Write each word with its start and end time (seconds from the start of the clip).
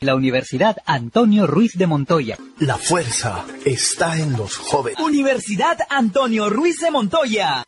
La 0.00 0.14
Universidad 0.14 0.76
Antonio 0.86 1.48
Ruiz 1.48 1.76
de 1.76 1.88
Montoya. 1.88 2.38
La 2.60 2.76
fuerza 2.76 3.44
está 3.64 4.16
en 4.16 4.36
los 4.36 4.56
jóvenes. 4.56 5.00
Universidad 5.00 5.76
Antonio 5.90 6.48
Ruiz 6.48 6.78
de 6.78 6.92
Montoya. 6.92 7.64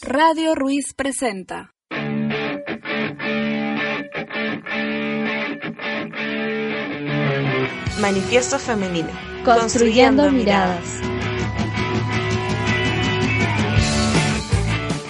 Radio 0.00 0.56
Ruiz 0.56 0.92
presenta. 0.92 1.72
Manifiesto 8.00 8.58
Femenino. 8.58 9.10
Construyendo, 9.44 10.32
miradas. 10.32 10.98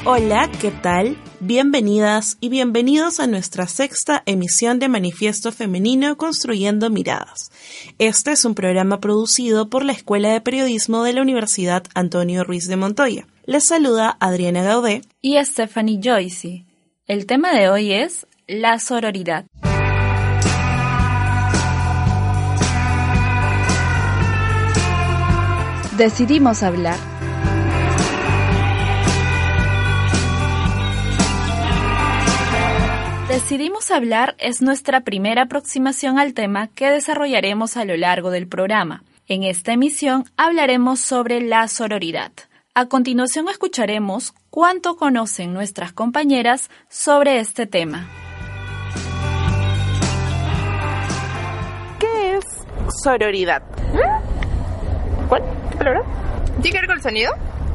Hola, 0.04 0.50
¿qué 0.60 0.70
tal? 0.70 1.16
Bienvenidas 1.44 2.36
y 2.38 2.50
bienvenidos 2.50 3.18
a 3.18 3.26
nuestra 3.26 3.66
sexta 3.66 4.22
emisión 4.26 4.78
de 4.78 4.88
Manifiesto 4.88 5.50
Femenino 5.50 6.16
Construyendo 6.16 6.88
Miradas. 6.88 7.50
Este 7.98 8.30
es 8.30 8.44
un 8.44 8.54
programa 8.54 9.00
producido 9.00 9.68
por 9.68 9.84
la 9.84 9.90
Escuela 9.90 10.32
de 10.32 10.40
Periodismo 10.40 11.02
de 11.02 11.14
la 11.14 11.20
Universidad 11.20 11.82
Antonio 11.96 12.44
Ruiz 12.44 12.68
de 12.68 12.76
Montoya. 12.76 13.26
Les 13.44 13.64
saluda 13.64 14.16
Adriana 14.20 14.62
Gaudé 14.62 15.02
y 15.20 15.36
Stephanie 15.44 15.98
Joyce. 16.00 16.64
El 17.08 17.26
tema 17.26 17.52
de 17.52 17.68
hoy 17.68 17.92
es 17.92 18.24
la 18.46 18.78
sororidad. 18.78 19.44
Decidimos 25.98 26.62
hablar. 26.62 27.11
Decidimos 33.42 33.90
hablar 33.90 34.36
es 34.38 34.62
nuestra 34.62 35.00
primera 35.00 35.42
aproximación 35.42 36.20
al 36.20 36.32
tema 36.32 36.68
que 36.68 36.88
desarrollaremos 36.88 37.76
a 37.76 37.84
lo 37.84 37.96
largo 37.96 38.30
del 38.30 38.46
programa. 38.46 39.02
En 39.26 39.42
esta 39.42 39.72
emisión 39.72 40.24
hablaremos 40.36 41.00
sobre 41.00 41.40
la 41.40 41.66
sororidad. 41.66 42.30
A 42.72 42.86
continuación 42.86 43.48
escucharemos 43.48 44.32
cuánto 44.48 44.96
conocen 44.96 45.52
nuestras 45.52 45.92
compañeras 45.92 46.70
sobre 46.88 47.40
este 47.40 47.66
tema. 47.66 48.08
¿Qué 51.98 52.36
es 52.36 52.44
sororidad? 53.02 53.64
¿Cuál? 55.28 55.42
¿Qué 55.72 55.76
palabra? 55.76 56.02
¿Tiene 56.62 56.70
que 56.70 56.78
ver 56.78 56.86
con 56.86 56.96
el 56.96 57.02
sonido? 57.02 57.32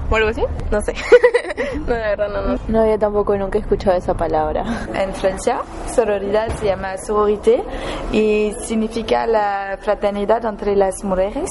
¿O 0.10 0.16
algo 0.16 0.30
así? 0.30 0.42
No 0.72 0.82
sé. 0.82 0.94
no, 1.80 1.94
de 1.94 2.00
verdad, 2.00 2.30
no, 2.30 2.42
no. 2.42 2.60
No, 2.68 2.90
yo 2.90 2.98
tampoco 2.98 3.38
nunca 3.38 3.58
he 3.58 3.62
escuchado 3.62 3.98
esa 3.98 4.14
palabra. 4.14 4.64
En 4.94 5.14
Francia, 5.14 5.62
sororidad 5.94 6.48
se 6.56 6.68
llama 6.68 6.98
sororité 6.98 7.64
y 8.12 8.54
significa 8.62 9.28
la 9.28 9.78
fraternidad 9.82 10.46
entre 10.46 10.76
las 10.76 11.04
mujeres. 11.04 11.50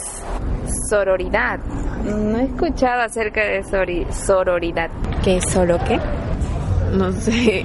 Sororidad. 0.88 1.58
No 2.04 2.38
he 2.38 2.44
escuchado 2.44 3.03
acerca 3.03 3.42
de 3.42 3.62
sori 3.64 4.06
sororidad. 4.10 4.91
¿Qué 5.22 5.36
es 5.36 5.44
solo 5.50 5.78
qué? 5.86 5.98
No 6.92 7.12
sé. 7.12 7.64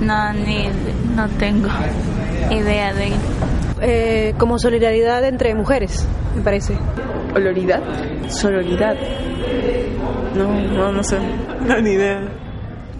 No, 0.00 0.32
ni, 0.32 0.68
no 1.14 1.28
tengo 1.38 1.68
idea 2.50 2.94
de... 2.94 3.12
Eh, 3.82 4.34
como 4.38 4.58
solidaridad 4.58 5.24
entre 5.24 5.54
mujeres, 5.54 6.06
me 6.34 6.42
parece. 6.42 6.76
¿Oloridad? 7.34 7.82
Sororidad. 8.28 8.96
No, 10.34 10.52
no, 10.52 10.92
no 10.92 11.02
sé. 11.02 11.18
No, 11.60 11.78
ni 11.78 11.90
idea. 11.90 12.22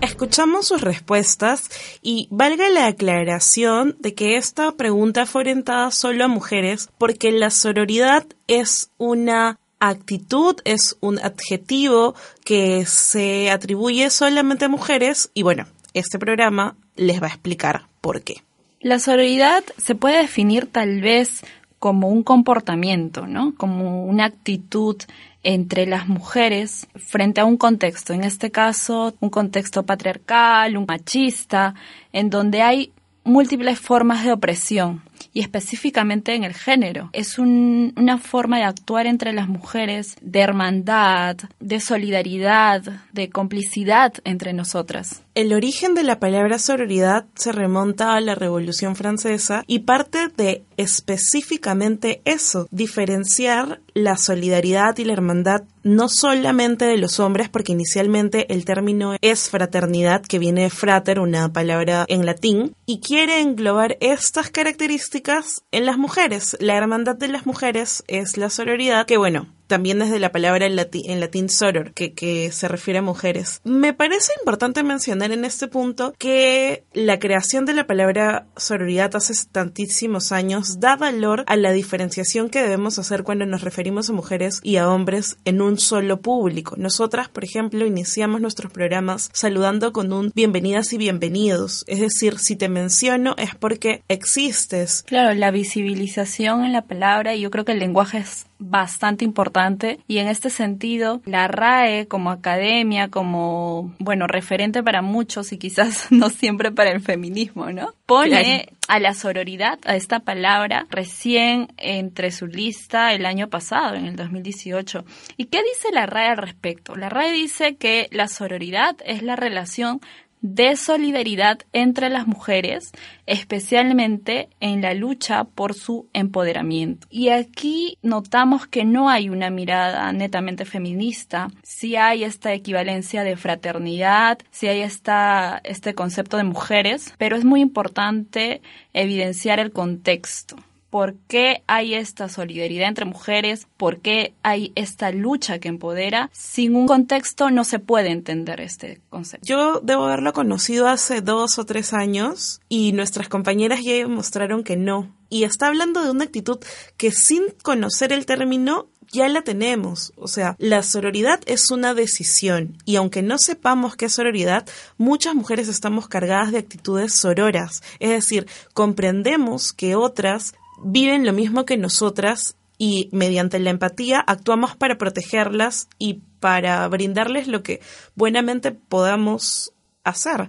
Escuchamos 0.02 0.68
sus 0.68 0.82
respuestas 0.82 1.70
y 2.02 2.28
valga 2.30 2.68
la 2.68 2.86
aclaración 2.86 3.96
de 3.98 4.14
que 4.14 4.36
esta 4.36 4.72
pregunta 4.72 5.24
fue 5.24 5.40
orientada 5.40 5.90
solo 5.90 6.24
a 6.24 6.28
mujeres 6.28 6.90
porque 6.98 7.32
la 7.32 7.50
sororidad 7.50 8.26
es 8.46 8.90
una 8.98 9.58
actitud, 9.78 10.56
es 10.64 10.96
un 11.00 11.18
adjetivo 11.18 12.14
que 12.44 12.84
se 12.86 13.50
atribuye 13.50 14.10
solamente 14.10 14.66
a 14.66 14.68
mujeres 14.68 15.30
y 15.34 15.42
bueno, 15.42 15.66
este 15.94 16.18
programa 16.18 16.76
les 16.96 17.20
va 17.22 17.26
a 17.26 17.30
explicar 17.30 17.88
por 18.00 18.22
qué. 18.22 18.42
La 18.80 18.98
sororidad 18.98 19.62
se 19.76 19.94
puede 19.94 20.22
definir 20.22 20.64
tal 20.64 21.02
vez 21.02 21.44
como 21.78 22.08
un 22.08 22.22
comportamiento, 22.22 23.26
¿no? 23.26 23.54
Como 23.54 24.06
una 24.06 24.24
actitud 24.24 24.96
entre 25.42 25.86
las 25.86 26.08
mujeres 26.08 26.86
frente 26.96 27.42
a 27.42 27.44
un 27.44 27.58
contexto, 27.58 28.14
en 28.14 28.24
este 28.24 28.50
caso 28.50 29.14
un 29.20 29.28
contexto 29.28 29.82
patriarcal, 29.84 30.78
un 30.78 30.86
machista, 30.88 31.74
en 32.12 32.30
donde 32.30 32.62
hay 32.62 32.92
múltiples 33.22 33.78
formas 33.78 34.24
de 34.24 34.32
opresión 34.32 35.02
y 35.32 35.40
específicamente 35.40 36.34
en 36.34 36.44
el 36.44 36.54
género. 36.54 37.10
Es 37.12 37.38
una 37.38 38.18
forma 38.18 38.58
de 38.58 38.64
actuar 38.64 39.06
entre 39.06 39.32
las 39.32 39.48
mujeres, 39.48 40.16
de 40.22 40.40
hermandad, 40.40 41.36
de 41.60 41.80
solidaridad, 41.80 42.82
de 43.12 43.28
complicidad 43.28 44.14
entre 44.24 44.52
nosotras. 44.52 45.22
El 45.40 45.54
origen 45.54 45.94
de 45.94 46.02
la 46.02 46.20
palabra 46.20 46.58
sororidad 46.58 47.24
se 47.34 47.50
remonta 47.50 48.14
a 48.14 48.20
la 48.20 48.34
Revolución 48.34 48.94
Francesa 48.94 49.64
y 49.66 49.78
parte 49.78 50.28
de 50.28 50.64
específicamente 50.76 52.20
eso, 52.26 52.68
diferenciar 52.70 53.80
la 53.94 54.18
solidaridad 54.18 54.98
y 54.98 55.04
la 55.04 55.14
hermandad 55.14 55.62
no 55.82 56.10
solamente 56.10 56.84
de 56.84 56.98
los 56.98 57.20
hombres, 57.20 57.48
porque 57.48 57.72
inicialmente 57.72 58.52
el 58.52 58.66
término 58.66 59.16
es 59.22 59.48
fraternidad, 59.48 60.20
que 60.20 60.38
viene 60.38 60.64
de 60.64 60.70
frater, 60.70 61.18
una 61.18 61.50
palabra 61.50 62.04
en 62.08 62.26
latín, 62.26 62.74
y 62.84 63.00
quiere 63.00 63.40
englobar 63.40 63.96
estas 64.00 64.50
características 64.50 65.62
en 65.72 65.86
las 65.86 65.96
mujeres. 65.96 66.54
La 66.60 66.76
hermandad 66.76 67.16
de 67.16 67.28
las 67.28 67.46
mujeres 67.46 68.04
es 68.08 68.36
la 68.36 68.50
sororidad, 68.50 69.06
que 69.06 69.16
bueno, 69.16 69.46
también 69.70 70.00
desde 70.00 70.18
la 70.18 70.32
palabra 70.32 70.66
en, 70.66 70.74
latín 71.20 71.48
soror, 71.48 71.92
que, 71.92 72.12
que 72.12 72.50
se 72.50 72.66
refiere 72.66 72.98
a 72.98 73.02
mujeres. 73.02 73.60
Me 73.62 73.94
parece 73.94 74.32
importante 74.40 74.82
mencionar 74.82 75.30
en 75.30 75.44
este 75.44 75.68
punto 75.68 76.12
que 76.18 76.82
la 76.92 77.20
creación 77.20 77.66
de 77.66 77.74
la 77.74 77.86
palabra 77.86 78.48
sororidad 78.56 79.14
hace 79.14 79.32
tantísimos 79.50 80.32
años 80.32 80.80
da 80.80 80.96
valor 80.96 81.44
a 81.46 81.54
la 81.54 81.70
diferenciación 81.70 82.50
que 82.50 82.62
debemos 82.62 82.98
hacer 82.98 83.22
cuando 83.22 83.46
nos 83.46 83.62
referimos 83.62 84.10
a 84.10 84.12
mujeres 84.12 84.58
y 84.64 84.76
a 84.76 84.88
hombres 84.90 85.38
en 85.44 85.62
un 85.62 85.78
solo 85.78 86.20
público. 86.20 86.74
Nosotras, 86.76 87.28
por 87.28 87.44
ejemplo, 87.44 87.86
iniciamos 87.86 88.40
nuestros 88.40 88.72
programas 88.72 89.30
saludando 89.32 89.92
con 89.92 90.12
un 90.12 90.32
bienvenidas 90.34 90.92
y 90.92 90.98
bienvenidos. 90.98 91.84
Es 91.86 92.00
decir, 92.00 92.40
si 92.40 92.56
te 92.56 92.68
menciono 92.68 93.36
es 93.38 93.54
porque 93.54 94.02
existes. 94.08 95.04
Claro, 95.06 95.32
la 95.32 95.52
visibilización 95.52 96.64
en 96.64 96.72
la 96.72 96.82
palabra 96.82 97.36
y 97.36 97.42
yo 97.42 97.52
creo 97.52 97.64
que 97.64 97.72
el 97.72 97.78
lenguaje 97.78 98.18
es 98.18 98.46
bastante 98.58 99.24
importante 99.24 99.59
y 100.06 100.18
en 100.18 100.28
este 100.28 100.50
sentido 100.50 101.20
la 101.24 101.48
RAE 101.48 102.06
como 102.06 102.30
academia, 102.30 103.08
como, 103.08 103.94
bueno, 103.98 104.26
referente 104.26 104.82
para 104.82 105.02
muchos 105.02 105.52
y 105.52 105.58
quizás 105.58 106.06
no 106.10 106.30
siempre 106.30 106.70
para 106.70 106.90
el 106.90 107.00
feminismo, 107.00 107.70
¿no? 107.70 107.94
Pone 108.06 108.72
a 108.88 108.98
la 108.98 109.14
sororidad, 109.14 109.78
a 109.84 109.96
esta 109.96 110.20
palabra, 110.20 110.86
recién 110.90 111.68
entre 111.76 112.30
su 112.32 112.46
lista 112.46 113.12
el 113.12 113.24
año 113.24 113.48
pasado, 113.48 113.94
en 113.94 114.06
el 114.06 114.16
2018. 114.16 115.04
¿Y 115.36 115.44
qué 115.46 115.62
dice 115.62 115.92
la 115.92 116.06
RAE 116.06 116.30
al 116.30 116.38
respecto? 116.38 116.96
La 116.96 117.08
RAE 117.08 117.32
dice 117.32 117.76
que 117.76 118.08
la 118.10 118.26
sororidad 118.26 118.96
es 119.04 119.22
la 119.22 119.36
relación 119.36 120.00
de 120.40 120.76
solidaridad 120.76 121.58
entre 121.72 122.08
las 122.08 122.26
mujeres, 122.26 122.92
especialmente 123.26 124.48
en 124.60 124.82
la 124.82 124.94
lucha 124.94 125.44
por 125.44 125.74
su 125.74 126.08
empoderamiento. 126.12 127.06
Y 127.10 127.28
aquí 127.28 127.98
notamos 128.02 128.66
que 128.66 128.84
no 128.84 129.08
hay 129.08 129.28
una 129.28 129.50
mirada 129.50 130.12
netamente 130.12 130.64
feminista, 130.64 131.48
si 131.62 131.96
hay 131.96 132.24
esta 132.24 132.52
equivalencia 132.52 133.22
de 133.24 133.36
fraternidad, 133.36 134.38
si 134.50 134.68
hay 134.68 134.80
esta, 134.80 135.60
este 135.64 135.94
concepto 135.94 136.36
de 136.36 136.44
mujeres, 136.44 137.14
pero 137.18 137.36
es 137.36 137.44
muy 137.44 137.60
importante 137.60 138.62
evidenciar 138.92 139.60
el 139.60 139.72
contexto 139.72 140.56
por 140.90 141.14
qué 141.28 141.62
hay 141.66 141.94
esta 141.94 142.28
solidaridad 142.28 142.88
entre 142.88 143.04
mujeres, 143.04 143.66
por 143.76 144.00
qué 144.00 144.34
hay 144.42 144.72
esta 144.74 145.12
lucha 145.12 145.60
que 145.60 145.68
empodera. 145.68 146.30
Sin 146.32 146.74
un 146.74 146.86
contexto 146.86 147.50
no 147.50 147.64
se 147.64 147.78
puede 147.78 148.10
entender 148.10 148.60
este 148.60 149.00
concepto. 149.08 149.46
Yo 149.46 149.80
debo 149.80 150.04
haberlo 150.04 150.32
conocido 150.32 150.88
hace 150.88 151.22
dos 151.22 151.58
o 151.58 151.64
tres 151.64 151.94
años 151.94 152.60
y 152.68 152.92
nuestras 152.92 153.28
compañeras 153.28 153.82
ya 153.82 154.06
mostraron 154.06 154.64
que 154.64 154.76
no. 154.76 155.14
Y 155.28 155.44
está 155.44 155.68
hablando 155.68 156.02
de 156.02 156.10
una 156.10 156.24
actitud 156.24 156.58
que 156.96 157.12
sin 157.12 157.44
conocer 157.62 158.12
el 158.12 158.26
término 158.26 158.88
ya 159.12 159.28
la 159.28 159.42
tenemos. 159.42 160.12
O 160.16 160.28
sea, 160.28 160.56
la 160.58 160.82
sororidad 160.82 161.40
es 161.46 161.70
una 161.70 161.94
decisión 161.94 162.78
y 162.84 162.96
aunque 162.96 163.22
no 163.22 163.38
sepamos 163.38 163.96
qué 163.96 164.06
es 164.06 164.12
sororidad, 164.12 164.66
muchas 164.98 165.34
mujeres 165.34 165.68
estamos 165.68 166.08
cargadas 166.08 166.52
de 166.52 166.58
actitudes 166.58 167.14
sororas. 167.14 167.82
Es 167.98 168.10
decir, 168.10 168.46
comprendemos 168.72 169.72
que 169.72 169.94
otras 169.94 170.54
viven 170.84 171.26
lo 171.26 171.32
mismo 171.32 171.64
que 171.64 171.76
nosotras 171.76 172.56
y 172.78 173.10
mediante 173.12 173.58
la 173.58 173.70
empatía 173.70 174.20
actuamos 174.20 174.74
para 174.74 174.96
protegerlas 174.96 175.88
y 175.98 176.22
para 176.40 176.88
brindarles 176.88 177.46
lo 177.46 177.62
que 177.62 177.80
buenamente 178.14 178.72
podamos 178.72 179.72
hacer. 180.02 180.48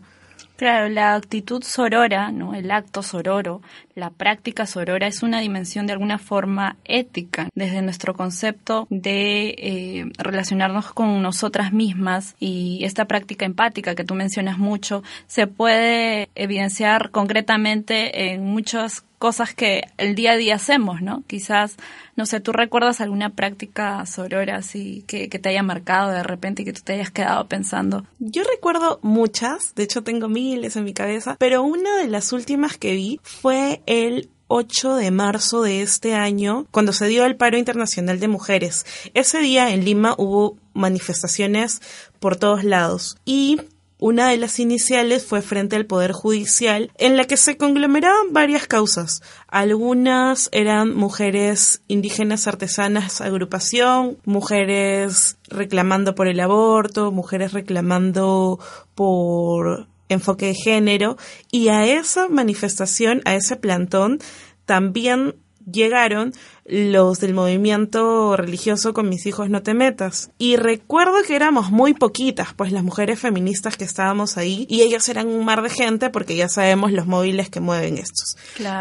Claro, 0.61 0.89
la 0.89 1.15
actitud 1.15 1.63
sorora, 1.63 2.31
¿no? 2.31 2.53
el 2.53 2.69
acto 2.69 3.01
sororo, 3.01 3.63
la 3.95 4.11
práctica 4.11 4.67
sorora 4.67 5.07
es 5.07 5.23
una 5.23 5.41
dimensión 5.41 5.87
de 5.87 5.93
alguna 5.93 6.19
forma 6.19 6.77
ética 6.85 7.49
desde 7.55 7.81
nuestro 7.81 8.13
concepto 8.13 8.85
de 8.91 9.55
eh, 9.57 10.05
relacionarnos 10.19 10.93
con 10.93 11.19
nosotras 11.19 11.73
mismas 11.73 12.35
y 12.39 12.81
esta 12.83 13.05
práctica 13.05 13.43
empática 13.43 13.95
que 13.95 14.03
tú 14.03 14.13
mencionas 14.13 14.59
mucho 14.59 15.01
se 15.25 15.47
puede 15.47 16.29
evidenciar 16.35 17.09
concretamente 17.09 18.31
en 18.31 18.45
muchas 18.45 19.03
cosas 19.21 19.53
que 19.53 19.83
el 19.97 20.15
día 20.15 20.31
a 20.31 20.35
día 20.35 20.55
hacemos, 20.55 21.03
¿no? 21.03 21.23
Quizás, 21.27 21.77
no 22.15 22.25
sé, 22.25 22.39
tú 22.39 22.53
recuerdas 22.53 23.01
alguna 23.01 23.29
práctica 23.29 24.03
sorora 24.07 24.55
así 24.55 25.05
que, 25.05 25.29
que 25.29 25.37
te 25.37 25.49
haya 25.49 25.61
marcado 25.61 26.09
de 26.09 26.23
repente 26.23 26.63
y 26.63 26.65
que 26.65 26.73
tú 26.73 26.81
te 26.83 26.93
hayas 26.93 27.11
quedado 27.11 27.47
pensando. 27.47 28.03
Yo 28.17 28.41
recuerdo 28.43 28.99
muchas, 29.03 29.75
de 29.75 29.83
hecho 29.83 30.01
tengo 30.01 30.27
miles 30.27 30.75
en 30.75 30.85
mi 30.85 30.93
cabeza, 30.93 31.35
pero 31.37 31.61
una 31.61 31.97
de 31.97 32.07
las 32.07 32.33
últimas 32.33 32.79
que 32.79 32.95
vi 32.95 33.19
fue 33.21 33.83
el 33.85 34.31
8 34.47 34.95
de 34.95 35.11
marzo 35.11 35.61
de 35.61 35.83
este 35.83 36.15
año, 36.15 36.65
cuando 36.71 36.91
se 36.91 37.05
dio 37.05 37.23
el 37.25 37.35
paro 37.35 37.59
internacional 37.59 38.19
de 38.19 38.27
mujeres. 38.27 38.87
Ese 39.13 39.39
día 39.39 39.69
en 39.69 39.85
Lima 39.85 40.15
hubo 40.17 40.57
manifestaciones 40.73 41.79
por 42.19 42.37
todos 42.37 42.63
lados 42.63 43.17
y 43.23 43.61
una 44.01 44.29
de 44.29 44.37
las 44.37 44.59
iniciales 44.59 45.23
fue 45.23 45.43
frente 45.43 45.75
al 45.75 45.85
Poder 45.85 46.11
Judicial, 46.11 46.91
en 46.97 47.17
la 47.17 47.25
que 47.25 47.37
se 47.37 47.55
conglomeraban 47.55 48.33
varias 48.33 48.65
causas. 48.65 49.21
Algunas 49.47 50.49
eran 50.51 50.95
mujeres 50.95 51.83
indígenas 51.87 52.47
artesanas 52.47 53.21
agrupación, 53.21 54.17
mujeres 54.25 55.37
reclamando 55.47 56.15
por 56.15 56.27
el 56.27 56.39
aborto, 56.39 57.11
mujeres 57.11 57.53
reclamando 57.53 58.59
por 58.95 59.87
enfoque 60.09 60.47
de 60.47 60.55
género, 60.55 61.17
y 61.51 61.67
a 61.67 61.85
esa 61.85 62.27
manifestación, 62.27 63.21
a 63.25 63.35
ese 63.35 63.55
plantón, 63.55 64.17
también 64.65 65.35
llegaron 65.71 66.33
los 66.71 67.19
del 67.19 67.33
movimiento 67.33 68.37
religioso 68.37 68.93
con 68.93 69.09
mis 69.09 69.25
hijos 69.25 69.49
no 69.49 69.61
te 69.61 69.73
metas. 69.73 70.31
Y 70.37 70.55
recuerdo 70.55 71.15
que 71.27 71.35
éramos 71.35 71.69
muy 71.69 71.93
poquitas, 71.93 72.53
pues 72.55 72.71
las 72.71 72.83
mujeres 72.83 73.19
feministas 73.19 73.75
que 73.75 73.83
estábamos 73.83 74.37
ahí, 74.37 74.65
y 74.69 74.81
ellas 74.81 75.09
eran 75.09 75.27
un 75.27 75.43
mar 75.43 75.61
de 75.63 75.69
gente 75.69 76.09
porque 76.09 76.37
ya 76.37 76.47
sabemos 76.47 76.93
los 76.93 77.07
móviles 77.07 77.49
que 77.49 77.59
mueven 77.59 77.97
estos. 77.97 78.37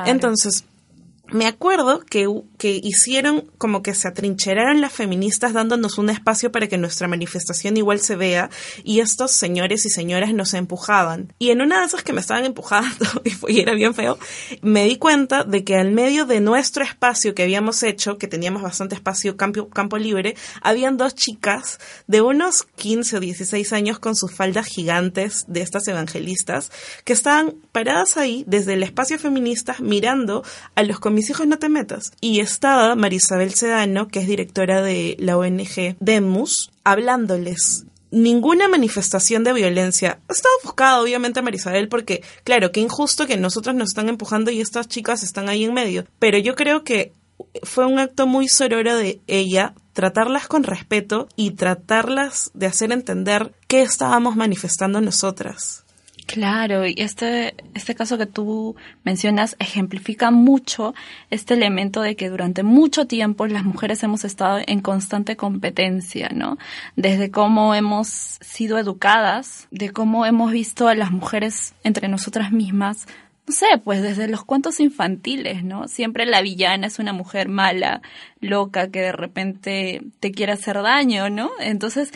Entonces, 0.06 0.64
me 1.32 1.46
acuerdo 1.46 2.00
que, 2.00 2.26
que 2.58 2.80
hicieron 2.82 3.50
como 3.58 3.82
que 3.82 3.94
se 3.94 4.08
atrincheraron 4.08 4.80
las 4.80 4.92
feministas 4.92 5.52
dándonos 5.52 5.98
un 5.98 6.10
espacio 6.10 6.50
para 6.50 6.66
que 6.66 6.78
nuestra 6.78 7.08
manifestación 7.08 7.76
igual 7.76 8.00
se 8.00 8.16
vea 8.16 8.50
y 8.82 9.00
estos 9.00 9.30
señores 9.30 9.86
y 9.86 9.90
señoras 9.90 10.34
nos 10.34 10.54
empujaban. 10.54 11.32
Y 11.38 11.50
en 11.50 11.60
una 11.60 11.80
de 11.80 11.86
esas 11.86 12.02
que 12.02 12.12
me 12.12 12.20
estaban 12.20 12.44
empujando, 12.44 13.06
y, 13.48 13.60
era 13.60 13.74
bien 13.74 13.94
feo, 13.94 14.18
me 14.62 14.84
di 14.84 14.96
cuenta 14.96 15.44
de 15.44 15.64
que 15.64 15.76
al 15.76 15.92
medio 15.92 16.26
de 16.26 16.40
nuestro 16.40 16.84
espacio 16.84 17.34
que 17.34 17.44
habíamos 17.44 17.82
hecho, 17.82 18.18
que 18.18 18.26
teníamos 18.26 18.62
bastante 18.62 18.94
espacio, 18.94 19.36
campo, 19.36 19.68
campo 19.68 19.98
libre, 19.98 20.34
habían 20.62 20.96
dos 20.96 21.14
chicas 21.14 21.78
de 22.06 22.22
unos 22.22 22.64
15 22.76 23.18
o 23.18 23.20
16 23.20 23.72
años 23.72 23.98
con 23.98 24.16
sus 24.16 24.34
faldas 24.34 24.66
gigantes 24.66 25.44
de 25.46 25.60
estas 25.60 25.86
evangelistas 25.88 26.72
que 27.04 27.12
estaban 27.12 27.54
paradas 27.72 28.16
ahí 28.16 28.44
desde 28.46 28.74
el 28.74 28.82
espacio 28.82 29.18
feminista 29.18 29.76
mirando 29.80 30.42
a 30.74 30.82
los 30.82 30.98
comisarios 30.98 31.19
mis 31.20 31.28
hijos 31.28 31.46
no 31.46 31.58
te 31.58 31.68
metas. 31.68 32.12
Y 32.22 32.40
estaba 32.40 32.96
Marisabel 32.96 33.52
Sedano, 33.52 34.08
que 34.08 34.20
es 34.20 34.26
directora 34.26 34.80
de 34.80 35.16
la 35.18 35.36
ONG 35.36 35.96
Demus, 36.00 36.70
hablándoles 36.82 37.84
ninguna 38.10 38.68
manifestación 38.68 39.44
de 39.44 39.52
violencia. 39.52 40.18
Estaba 40.30 40.54
buscada, 40.64 41.02
obviamente, 41.02 41.42
Marisabel, 41.42 41.90
porque, 41.90 42.24
claro, 42.42 42.72
qué 42.72 42.80
injusto 42.80 43.26
que 43.26 43.36
nosotros 43.36 43.74
nos 43.74 43.90
están 43.90 44.08
empujando 44.08 44.50
y 44.50 44.62
estas 44.62 44.88
chicas 44.88 45.22
están 45.22 45.50
ahí 45.50 45.64
en 45.64 45.74
medio. 45.74 46.06
Pero 46.18 46.38
yo 46.38 46.54
creo 46.54 46.84
que 46.84 47.12
fue 47.64 47.84
un 47.84 47.98
acto 47.98 48.26
muy 48.26 48.48
sororo 48.48 48.96
de 48.96 49.20
ella 49.26 49.74
tratarlas 49.92 50.48
con 50.48 50.62
respeto 50.62 51.28
y 51.36 51.50
tratarlas 51.50 52.50
de 52.54 52.64
hacer 52.64 52.92
entender 52.92 53.52
qué 53.68 53.82
estábamos 53.82 54.36
manifestando 54.36 55.02
nosotras. 55.02 55.79
Claro, 56.32 56.86
y 56.86 56.94
este, 56.98 57.56
este 57.74 57.96
caso 57.96 58.16
que 58.16 58.26
tú 58.26 58.76
mencionas 59.02 59.56
ejemplifica 59.58 60.30
mucho 60.30 60.94
este 61.28 61.54
elemento 61.54 62.02
de 62.02 62.14
que 62.14 62.28
durante 62.30 62.62
mucho 62.62 63.08
tiempo 63.08 63.48
las 63.48 63.64
mujeres 63.64 64.00
hemos 64.04 64.24
estado 64.24 64.60
en 64.64 64.80
constante 64.80 65.36
competencia, 65.36 66.28
¿no? 66.32 66.56
Desde 66.94 67.32
cómo 67.32 67.74
hemos 67.74 68.06
sido 68.06 68.78
educadas, 68.78 69.66
de 69.72 69.90
cómo 69.90 70.24
hemos 70.24 70.52
visto 70.52 70.86
a 70.86 70.94
las 70.94 71.10
mujeres 71.10 71.74
entre 71.82 72.06
nosotras 72.06 72.52
mismas 72.52 73.08
no 73.46 73.52
sé, 73.54 73.66
pues 73.82 74.00
desde 74.00 74.28
los 74.28 74.44
cuentos 74.44 74.78
infantiles, 74.78 75.64
¿no? 75.64 75.88
Siempre 75.88 76.24
la 76.24 76.40
villana 76.40 76.86
es 76.86 76.98
una 76.98 77.12
mujer 77.12 77.48
mala, 77.48 78.00
loca, 78.40 78.90
que 78.90 79.00
de 79.00 79.12
repente 79.12 80.02
te 80.20 80.30
quiere 80.30 80.52
hacer 80.52 80.80
daño, 80.82 81.30
¿no? 81.30 81.50
Entonces, 81.58 82.12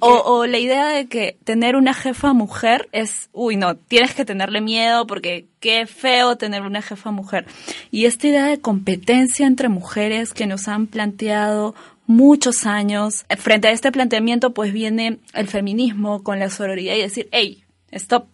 o, 0.00 0.46
la 0.46 0.58
idea 0.58 0.86
de 0.88 1.06
que 1.06 1.38
tener 1.44 1.74
una 1.76 1.92
jefa 1.92 2.32
mujer 2.32 2.88
es, 2.92 3.30
uy, 3.32 3.56
no, 3.56 3.76
tienes 3.76 4.14
que 4.14 4.24
tenerle 4.24 4.60
miedo 4.60 5.06
porque 5.06 5.46
qué 5.60 5.86
feo 5.86 6.36
tener 6.36 6.62
una 6.62 6.82
jefa 6.82 7.10
mujer. 7.10 7.46
Y 7.90 8.04
esta 8.04 8.28
idea 8.28 8.46
de 8.46 8.60
competencia 8.60 9.46
entre 9.46 9.68
mujeres 9.68 10.32
que 10.32 10.46
nos 10.46 10.68
han 10.68 10.86
planteado 10.86 11.74
muchos 12.06 12.66
años, 12.66 13.26
frente 13.36 13.68
a 13.68 13.72
este 13.72 13.90
planteamiento 13.90 14.54
pues 14.54 14.72
viene 14.72 15.18
el 15.34 15.48
feminismo 15.48 16.22
con 16.22 16.38
la 16.38 16.50
sororidad 16.50 16.94
y 16.94 17.02
decir, 17.02 17.28
hey, 17.32 17.64
stop, 17.90 18.28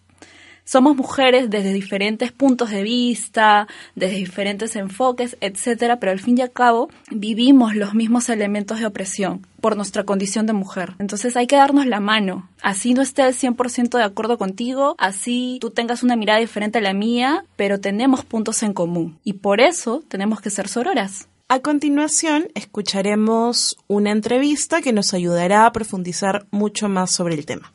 somos 0.63 0.95
mujeres 0.95 1.49
desde 1.49 1.73
diferentes 1.73 2.31
puntos 2.31 2.69
de 2.69 2.83
vista, 2.83 3.67
desde 3.95 4.15
diferentes 4.15 4.75
enfoques, 4.75 5.37
etcétera, 5.41 5.99
pero 5.99 6.11
al 6.11 6.19
fin 6.19 6.37
y 6.37 6.41
al 6.41 6.51
cabo 6.51 6.89
vivimos 7.11 7.75
los 7.75 7.93
mismos 7.93 8.29
elementos 8.29 8.79
de 8.79 8.85
opresión 8.85 9.45
por 9.61 9.75
nuestra 9.75 10.03
condición 10.03 10.45
de 10.45 10.53
mujer. 10.53 10.93
Entonces 10.99 11.37
hay 11.37 11.47
que 11.47 11.55
darnos 11.55 11.85
la 11.85 11.99
mano. 11.99 12.49
Así 12.61 12.93
no 12.93 13.01
estés 13.01 13.41
100% 13.41 13.97
de 13.97 14.03
acuerdo 14.03 14.37
contigo, 14.37 14.95
así 14.97 15.57
tú 15.61 15.71
tengas 15.71 16.03
una 16.03 16.15
mirada 16.15 16.39
diferente 16.39 16.79
a 16.79 16.81
la 16.81 16.93
mía, 16.93 17.45
pero 17.55 17.79
tenemos 17.79 18.25
puntos 18.25 18.63
en 18.63 18.73
común. 18.73 19.19
Y 19.23 19.33
por 19.33 19.61
eso 19.61 20.03
tenemos 20.07 20.41
que 20.41 20.49
ser 20.49 20.67
sororas. 20.67 21.27
A 21.49 21.59
continuación, 21.59 22.47
escucharemos 22.55 23.77
una 23.87 24.11
entrevista 24.11 24.81
que 24.81 24.93
nos 24.93 25.13
ayudará 25.13 25.65
a 25.65 25.71
profundizar 25.71 26.47
mucho 26.51 26.89
más 26.89 27.11
sobre 27.11 27.35
el 27.35 27.45
tema. 27.45 27.72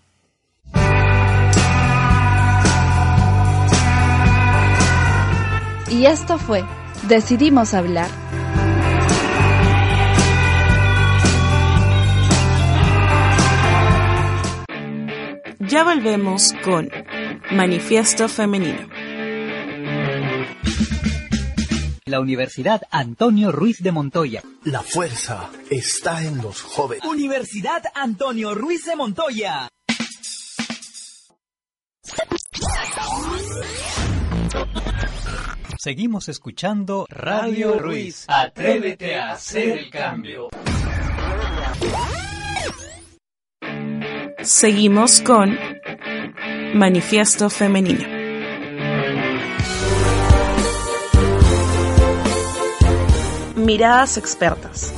Y 5.90 6.06
esto 6.06 6.38
fue 6.38 6.64
Decidimos 7.06 7.74
hablar. 7.74 8.10
Ya 15.60 15.84
volvemos 15.84 16.52
con 16.64 16.90
Manifiesto 17.52 18.28
Femenino. 18.28 18.88
La 22.06 22.20
Universidad 22.20 22.82
Antonio 22.90 23.52
Ruiz 23.52 23.82
de 23.82 23.92
Montoya. 23.92 24.42
La 24.64 24.82
fuerza 24.82 25.50
está 25.70 26.24
en 26.24 26.42
los 26.42 26.62
jóvenes. 26.62 27.04
Universidad 27.04 27.82
Antonio 27.94 28.54
Ruiz 28.54 28.84
de 28.86 28.96
Montoya. 28.96 29.68
Seguimos 35.88 36.28
escuchando 36.28 37.06
Radio 37.08 37.78
Ruiz. 37.78 38.26
Atrévete 38.28 39.18
a 39.18 39.32
hacer 39.32 39.78
el 39.78 39.90
cambio. 39.90 40.50
Seguimos 44.42 45.22
con 45.22 45.58
Manifiesto 46.74 47.48
Femenino. 47.48 48.04
Miradas 53.56 54.18
expertas. 54.18 54.92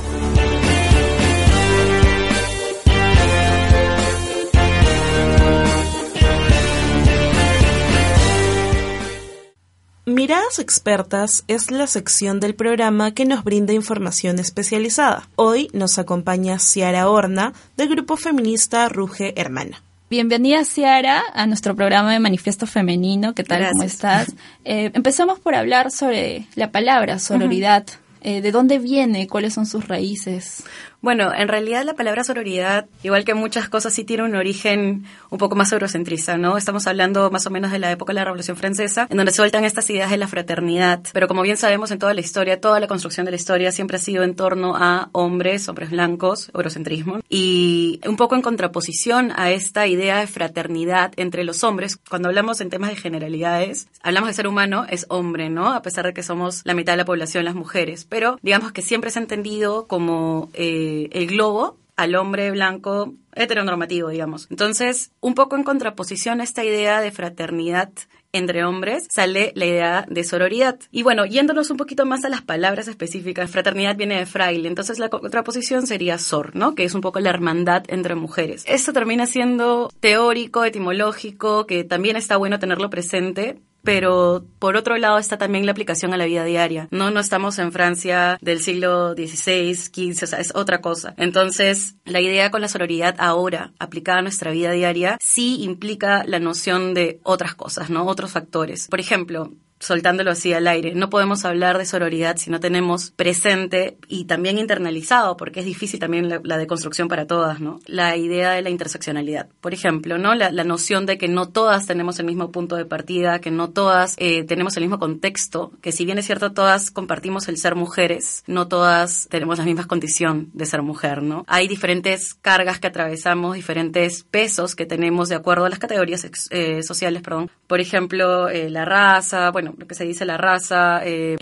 Miradas 10.21 10.59
Expertas 10.59 11.43
es 11.47 11.71
la 11.71 11.87
sección 11.87 12.39
del 12.39 12.53
programa 12.53 13.11
que 13.11 13.25
nos 13.25 13.43
brinda 13.43 13.73
información 13.73 14.37
especializada. 14.37 15.27
Hoy 15.35 15.67
nos 15.73 15.97
acompaña 15.97 16.59
Ciara 16.59 17.09
Horna 17.09 17.53
del 17.75 17.89
grupo 17.89 18.17
feminista 18.17 18.87
Ruge 18.87 19.33
Hermana. 19.35 19.81
Bienvenida, 20.11 20.63
Ciara, 20.63 21.23
a 21.33 21.47
nuestro 21.47 21.75
programa 21.75 22.13
de 22.13 22.19
Manifiesto 22.19 22.67
Femenino. 22.67 23.33
¿Qué 23.33 23.43
tal? 23.43 23.67
¿Cómo 23.71 23.81
estás? 23.81 24.35
Eh, 24.63 24.91
empezamos 24.93 25.39
por 25.39 25.55
hablar 25.55 25.89
sobre 25.89 26.45
la 26.53 26.69
palabra 26.69 27.17
sororidad. 27.17 27.87
Eh, 28.21 28.41
¿De 28.41 28.51
dónde 28.51 28.77
viene? 28.77 29.25
¿Cuáles 29.25 29.55
son 29.55 29.65
sus 29.65 29.87
raíces? 29.87 30.61
Bueno, 31.01 31.33
en 31.33 31.47
realidad 31.47 31.83
la 31.83 31.95
palabra 31.95 32.23
sororidad, 32.23 32.85
igual 33.01 33.25
que 33.25 33.33
muchas 33.33 33.67
cosas, 33.69 33.91
sí 33.91 34.03
tiene 34.03 34.21
un 34.21 34.35
origen 34.35 35.03
un 35.31 35.39
poco 35.39 35.55
más 35.55 35.71
eurocentrista, 35.71 36.37
¿no? 36.37 36.57
Estamos 36.57 36.85
hablando 36.85 37.31
más 37.31 37.47
o 37.47 37.49
menos 37.49 37.71
de 37.71 37.79
la 37.79 37.91
época 37.91 38.11
de 38.11 38.17
la 38.17 38.25
Revolución 38.25 38.55
Francesa, 38.55 39.07
en 39.09 39.17
donde 39.17 39.31
sueltan 39.31 39.65
estas 39.65 39.89
ideas 39.89 40.11
de 40.11 40.17
la 40.17 40.27
fraternidad. 40.27 41.01
Pero 41.11 41.27
como 41.27 41.41
bien 41.41 41.57
sabemos 41.57 41.89
en 41.89 41.97
toda 41.97 42.13
la 42.13 42.21
historia, 42.21 42.61
toda 42.61 42.79
la 42.79 42.85
construcción 42.85 43.25
de 43.25 43.31
la 43.31 43.37
historia 43.37 43.71
siempre 43.71 43.97
ha 43.97 43.99
sido 43.99 44.21
en 44.21 44.35
torno 44.35 44.75
a 44.75 45.09
hombres, 45.11 45.67
hombres 45.69 45.89
blancos, 45.89 46.51
eurocentrismo. 46.53 47.21
Y 47.29 47.99
un 48.05 48.15
poco 48.15 48.35
en 48.35 48.43
contraposición 48.43 49.33
a 49.35 49.49
esta 49.49 49.87
idea 49.87 50.19
de 50.19 50.27
fraternidad 50.27 51.13
entre 51.17 51.43
los 51.43 51.63
hombres, 51.63 51.97
cuando 51.97 52.29
hablamos 52.29 52.61
en 52.61 52.69
temas 52.69 52.91
de 52.91 52.95
generalidades, 52.97 53.87
hablamos 54.03 54.29
de 54.29 54.35
ser 54.35 54.45
humano, 54.45 54.85
es 54.87 55.07
hombre, 55.09 55.49
¿no? 55.49 55.73
A 55.73 55.81
pesar 55.81 56.05
de 56.05 56.13
que 56.13 56.21
somos 56.21 56.61
la 56.63 56.75
mitad 56.75 56.93
de 56.93 56.97
la 56.97 57.05
población, 57.05 57.43
las 57.43 57.55
mujeres. 57.55 58.05
Pero 58.07 58.37
digamos 58.43 58.71
que 58.71 58.83
siempre 58.83 59.09
se 59.09 59.17
ha 59.17 59.23
entendido 59.23 59.87
como... 59.87 60.51
Eh, 60.53 60.90
el 61.11 61.27
globo 61.27 61.77
al 61.95 62.15
hombre 62.15 62.49
blanco 62.51 63.13
heteronormativo, 63.33 64.09
digamos. 64.09 64.47
Entonces, 64.49 65.11
un 65.19 65.35
poco 65.35 65.55
en 65.55 65.63
contraposición 65.63 66.41
a 66.41 66.43
esta 66.43 66.63
idea 66.63 66.99
de 66.99 67.11
fraternidad 67.11 67.91
entre 68.33 68.63
hombres, 68.63 69.07
sale 69.09 69.51
la 69.55 69.65
idea 69.65 70.05
de 70.09 70.23
sororidad. 70.23 70.79
Y 70.89 71.03
bueno, 71.03 71.25
yéndonos 71.25 71.69
un 71.69 71.77
poquito 71.77 72.05
más 72.05 72.23
a 72.23 72.29
las 72.29 72.41
palabras 72.41 72.87
específicas, 72.87 73.51
fraternidad 73.51 73.97
viene 73.97 74.17
de 74.17 74.25
fraile, 74.25 74.69
entonces 74.69 74.99
la 74.99 75.09
contraposición 75.09 75.85
sería 75.85 76.17
sor, 76.17 76.55
¿no? 76.55 76.73
Que 76.73 76.85
es 76.85 76.95
un 76.95 77.01
poco 77.01 77.19
la 77.19 77.29
hermandad 77.29 77.83
entre 77.87 78.15
mujeres. 78.15 78.63
Esto 78.67 78.93
termina 78.93 79.25
siendo 79.25 79.91
teórico, 79.99 80.63
etimológico, 80.63 81.67
que 81.67 81.83
también 81.83 82.15
está 82.15 82.37
bueno 82.37 82.57
tenerlo 82.57 82.89
presente, 82.89 83.59
pero 83.83 84.45
por 84.59 84.75
otro 84.75 84.97
lado 84.97 85.17
está 85.17 85.37
también 85.37 85.65
la 85.65 85.71
aplicación 85.71 86.13
a 86.13 86.17
la 86.17 86.25
vida 86.25 86.43
diaria. 86.43 86.87
No, 86.91 87.11
no 87.11 87.19
estamos 87.19 87.59
en 87.59 87.71
Francia 87.71 88.37
del 88.41 88.59
siglo 88.59 89.13
XVI, 89.13 89.75
XV, 89.75 90.23
o 90.23 90.27
sea, 90.27 90.39
es 90.39 90.53
otra 90.55 90.81
cosa. 90.81 91.13
Entonces, 91.17 91.95
la 92.05 92.21
idea 92.21 92.51
con 92.51 92.61
la 92.61 92.67
sororidad 92.67 93.15
ahora, 93.17 93.73
aplicada 93.79 94.19
a 94.19 94.23
nuestra 94.23 94.51
vida 94.51 94.71
diaria, 94.71 95.17
sí 95.21 95.63
implica 95.63 96.23
la 96.25 96.39
noción 96.39 96.93
de 96.93 97.19
otras 97.23 97.55
cosas, 97.55 97.89
¿no? 97.89 98.05
Otros 98.05 98.31
factores. 98.31 98.87
Por 98.87 98.99
ejemplo, 98.99 99.51
soltándolo 99.81 100.31
así 100.31 100.53
al 100.53 100.67
aire. 100.67 100.93
No 100.95 101.09
podemos 101.09 101.43
hablar 101.43 101.77
de 101.77 101.85
sororidad 101.85 102.37
si 102.37 102.49
no 102.49 102.59
tenemos 102.59 103.11
presente 103.11 103.97
y 104.07 104.25
también 104.25 104.57
internalizado, 104.57 105.35
porque 105.35 105.59
es 105.59 105.65
difícil 105.65 105.99
también 105.99 106.29
la, 106.29 106.57
deconstrucción 106.57 107.07
para 107.07 107.25
todas, 107.25 107.59
¿no? 107.59 107.79
La 107.87 108.15
idea 108.15 108.51
de 108.51 108.61
la 108.61 108.69
interseccionalidad. 108.69 109.47
Por 109.59 109.73
ejemplo, 109.73 110.17
¿no? 110.17 110.35
La, 110.35 110.51
noción 110.61 111.07
de 111.07 111.17
que 111.17 111.27
no 111.27 111.49
todas 111.49 111.87
tenemos 111.87 112.19
el 112.19 112.27
mismo 112.27 112.51
punto 112.51 112.75
de 112.75 112.85
partida, 112.85 113.39
que 113.39 113.49
no 113.49 113.71
todas 113.71 114.15
eh, 114.19 114.43
tenemos 114.43 114.77
el 114.77 114.83
mismo 114.83 114.99
contexto, 114.99 115.71
que 115.81 115.91
si 115.91 116.05
bien 116.05 116.19
es 116.19 116.27
cierto 116.27 116.53
todas 116.53 116.91
compartimos 116.91 117.47
el 117.47 117.57
ser 117.57 117.75
mujeres, 117.75 118.43
no 118.45 118.67
todas 118.67 119.27
tenemos 119.29 119.57
la 119.57 119.65
misma 119.65 119.87
condición 119.87 120.51
de 120.53 120.67
ser 120.67 120.83
mujer, 120.83 121.23
¿no? 121.23 121.43
Hay 121.47 121.67
diferentes 121.67 122.35
cargas 122.35 122.79
que 122.79 122.87
atravesamos, 122.87 123.55
diferentes 123.55 124.23
pesos 124.23 124.75
que 124.75 124.85
tenemos 124.85 125.29
de 125.29 125.35
acuerdo 125.35 125.65
a 125.65 125.69
las 125.69 125.79
categorías 125.79 126.27
eh, 126.51 126.83
sociales, 126.83 127.23
perdón. 127.23 127.49
Por 127.71 127.79
ejemplo, 127.79 128.49
eh, 128.49 128.69
la 128.69 128.83
raza, 128.83 129.49
bueno, 129.49 129.73
lo 129.77 129.87
que 129.87 129.95
se 129.95 130.03
dice 130.03 130.25
la 130.25 130.35
raza, 130.35 130.99
eh, 131.05 131.37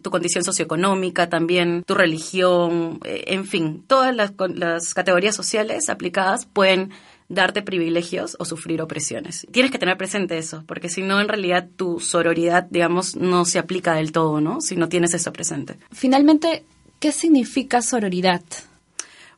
tu 0.00 0.10
condición 0.10 0.42
socioeconómica 0.42 1.28
también, 1.28 1.84
tu 1.86 1.94
religión, 1.94 2.98
eh, 3.04 3.24
en 3.26 3.44
fin, 3.44 3.84
todas 3.86 4.16
las, 4.16 4.32
las 4.54 4.94
categorías 4.94 5.36
sociales 5.36 5.90
aplicadas 5.90 6.46
pueden 6.46 6.92
darte 7.28 7.60
privilegios 7.60 8.38
o 8.38 8.46
sufrir 8.46 8.80
opresiones. 8.80 9.46
Tienes 9.52 9.70
que 9.70 9.78
tener 9.78 9.98
presente 9.98 10.38
eso, 10.38 10.64
porque 10.66 10.88
si 10.88 11.02
no, 11.02 11.20
en 11.20 11.28
realidad 11.28 11.68
tu 11.76 12.00
sororidad, 12.00 12.66
digamos, 12.70 13.14
no 13.14 13.44
se 13.44 13.58
aplica 13.58 13.92
del 13.92 14.12
todo, 14.12 14.40
¿no? 14.40 14.62
Si 14.62 14.76
no 14.76 14.88
tienes 14.88 15.12
eso 15.12 15.30
presente. 15.30 15.76
Finalmente, 15.92 16.64
¿qué 17.00 17.12
significa 17.12 17.82
sororidad? 17.82 18.40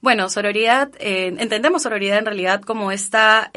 Bueno, 0.01 0.29
sororidad, 0.29 0.89
eh, 1.01 1.35
entendemos 1.37 1.83
sororidad 1.83 2.19
en 2.19 2.27
realidad 2.27 2.63
como 2.63 2.93
esta 2.93 3.51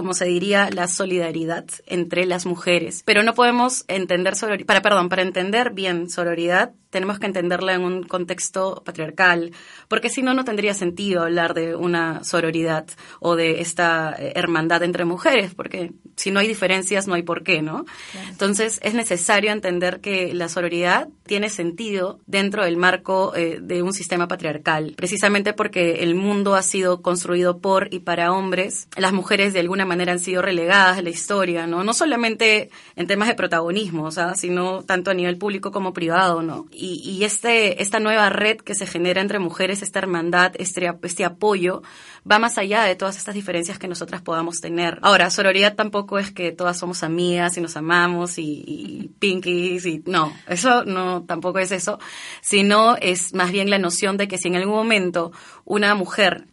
como 0.00 0.14
se 0.14 0.24
diría, 0.24 0.70
la 0.70 0.88
solidaridad 0.88 1.66
entre 1.86 2.24
las 2.24 2.46
mujeres. 2.46 3.02
Pero 3.04 3.22
no 3.22 3.34
podemos 3.34 3.84
entender 3.86 4.34
para, 4.66 4.80
perdón, 4.80 5.10
para 5.10 5.20
entender 5.20 5.72
bien 5.74 6.08
sororidad, 6.08 6.72
tenemos 6.90 7.18
que 7.18 7.26
entenderla 7.26 7.74
en 7.74 7.82
un 7.82 8.02
contexto 8.02 8.82
patriarcal, 8.84 9.52
porque 9.88 10.10
si 10.10 10.22
no, 10.22 10.34
no 10.34 10.44
tendría 10.44 10.74
sentido 10.74 11.22
hablar 11.22 11.54
de 11.54 11.74
una 11.74 12.24
sororidad 12.24 12.86
o 13.20 13.36
de 13.36 13.60
esta 13.60 14.14
eh, 14.18 14.32
hermandad 14.34 14.82
entre 14.82 15.04
mujeres, 15.04 15.54
porque 15.54 15.92
si 16.16 16.30
no 16.30 16.40
hay 16.40 16.48
diferencias, 16.48 17.06
no 17.06 17.14
hay 17.14 17.22
por 17.22 17.42
qué, 17.42 17.62
¿no? 17.62 17.86
Entonces, 18.28 18.80
es 18.82 18.94
necesario 18.94 19.52
entender 19.52 20.00
que 20.00 20.34
la 20.34 20.48
sororidad 20.48 21.08
tiene 21.24 21.48
sentido 21.48 22.20
dentro 22.26 22.64
del 22.64 22.76
marco 22.76 23.34
eh, 23.34 23.58
de 23.62 23.82
un 23.82 23.92
sistema 23.92 24.28
patriarcal, 24.28 24.94
precisamente 24.96 25.52
porque 25.52 26.02
el 26.02 26.14
mundo 26.14 26.54
ha 26.56 26.62
sido 26.62 27.02
construido 27.02 27.58
por 27.58 27.92
y 27.94 28.00
para 28.00 28.32
hombres, 28.32 28.88
las 28.96 29.12
mujeres 29.12 29.52
de 29.52 29.60
alguna 29.60 29.86
manera 29.86 30.12
han 30.12 30.18
sido 30.18 30.42
relegadas 30.42 30.96
de 30.96 31.02
la 31.02 31.10
historia, 31.10 31.66
¿no? 31.66 31.84
No 31.84 31.94
solamente 31.94 32.70
en 32.96 33.06
temas 33.06 33.28
de 33.28 33.34
protagonismo, 33.34 34.04
o 34.04 34.10
sea, 34.10 34.34
sino 34.34 34.82
tanto 34.82 35.10
a 35.10 35.14
nivel 35.14 35.38
público 35.38 35.70
como 35.70 35.92
privado, 35.92 36.42
¿no? 36.42 36.66
Y, 36.80 37.24
este, 37.24 37.82
esta 37.82 38.00
nueva 38.00 38.30
red 38.30 38.58
que 38.58 38.74
se 38.74 38.86
genera 38.86 39.20
entre 39.20 39.38
mujeres, 39.38 39.82
esta 39.82 39.98
hermandad, 39.98 40.52
este, 40.58 40.90
este 41.02 41.24
apoyo, 41.24 41.82
va 42.30 42.38
más 42.38 42.58
allá 42.58 42.84
de 42.84 42.96
todas 42.96 43.16
estas 43.16 43.34
diferencias 43.34 43.78
que 43.78 43.88
nosotras 43.88 44.22
podamos 44.22 44.60
tener. 44.60 44.98
Ahora, 45.02 45.30
sororidad 45.30 45.74
tampoco 45.74 46.18
es 46.18 46.30
que 46.30 46.52
todas 46.52 46.78
somos 46.78 47.02
amigas 47.02 47.56
y 47.56 47.60
nos 47.60 47.76
amamos 47.76 48.38
y, 48.38 48.64
y 48.66 49.10
pinkies 49.18 49.86
y 49.86 50.02
no, 50.06 50.32
eso 50.48 50.84
no, 50.84 51.24
tampoco 51.24 51.58
es 51.58 51.72
eso, 51.72 51.98
sino 52.40 52.96
es 52.96 53.34
más 53.34 53.52
bien 53.52 53.70
la 53.70 53.78
noción 53.78 54.16
de 54.16 54.28
que 54.28 54.38
si 54.38 54.48
en 54.48 54.56
algún 54.56 54.74
momento 54.74 55.32
una 55.64 55.94
mujer 55.94 56.46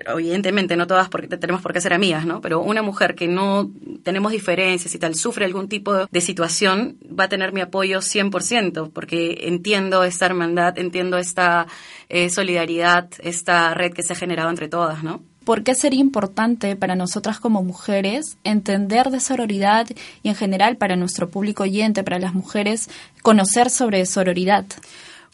pero 0.00 0.18
evidentemente 0.18 0.78
no 0.78 0.86
todas 0.86 1.10
porque 1.10 1.28
tenemos 1.36 1.60
por 1.60 1.74
qué 1.74 1.80
ser 1.82 1.92
amigas, 1.92 2.24
¿no? 2.24 2.40
Pero 2.40 2.62
una 2.62 2.80
mujer 2.80 3.14
que 3.14 3.28
no 3.28 3.70
tenemos 4.02 4.32
diferencias 4.32 4.94
y 4.94 4.98
tal, 4.98 5.14
sufre 5.14 5.44
algún 5.44 5.68
tipo 5.68 6.06
de 6.06 6.20
situación, 6.22 6.96
va 7.06 7.24
a 7.24 7.28
tener 7.28 7.52
mi 7.52 7.60
apoyo 7.60 7.98
100%, 7.98 8.92
porque 8.94 9.40
entiendo 9.42 10.02
esta 10.02 10.24
hermandad, 10.24 10.78
entiendo 10.78 11.18
esta 11.18 11.66
eh, 12.08 12.30
solidaridad, 12.30 13.10
esta 13.18 13.74
red 13.74 13.92
que 13.92 14.02
se 14.02 14.14
ha 14.14 14.16
generado 14.16 14.48
entre 14.48 14.68
todas, 14.68 15.02
¿no? 15.02 15.20
¿Por 15.44 15.64
qué 15.64 15.74
sería 15.74 16.00
importante 16.00 16.76
para 16.76 16.94
nosotras 16.94 17.38
como 17.38 17.62
mujeres 17.62 18.38
entender 18.42 19.10
de 19.10 19.20
sororidad 19.20 19.86
y 20.22 20.30
en 20.30 20.34
general 20.34 20.78
para 20.78 20.96
nuestro 20.96 21.28
público 21.28 21.64
oyente, 21.64 22.02
para 22.02 22.18
las 22.18 22.32
mujeres, 22.32 22.88
conocer 23.20 23.68
sobre 23.68 24.06
sororidad? 24.06 24.64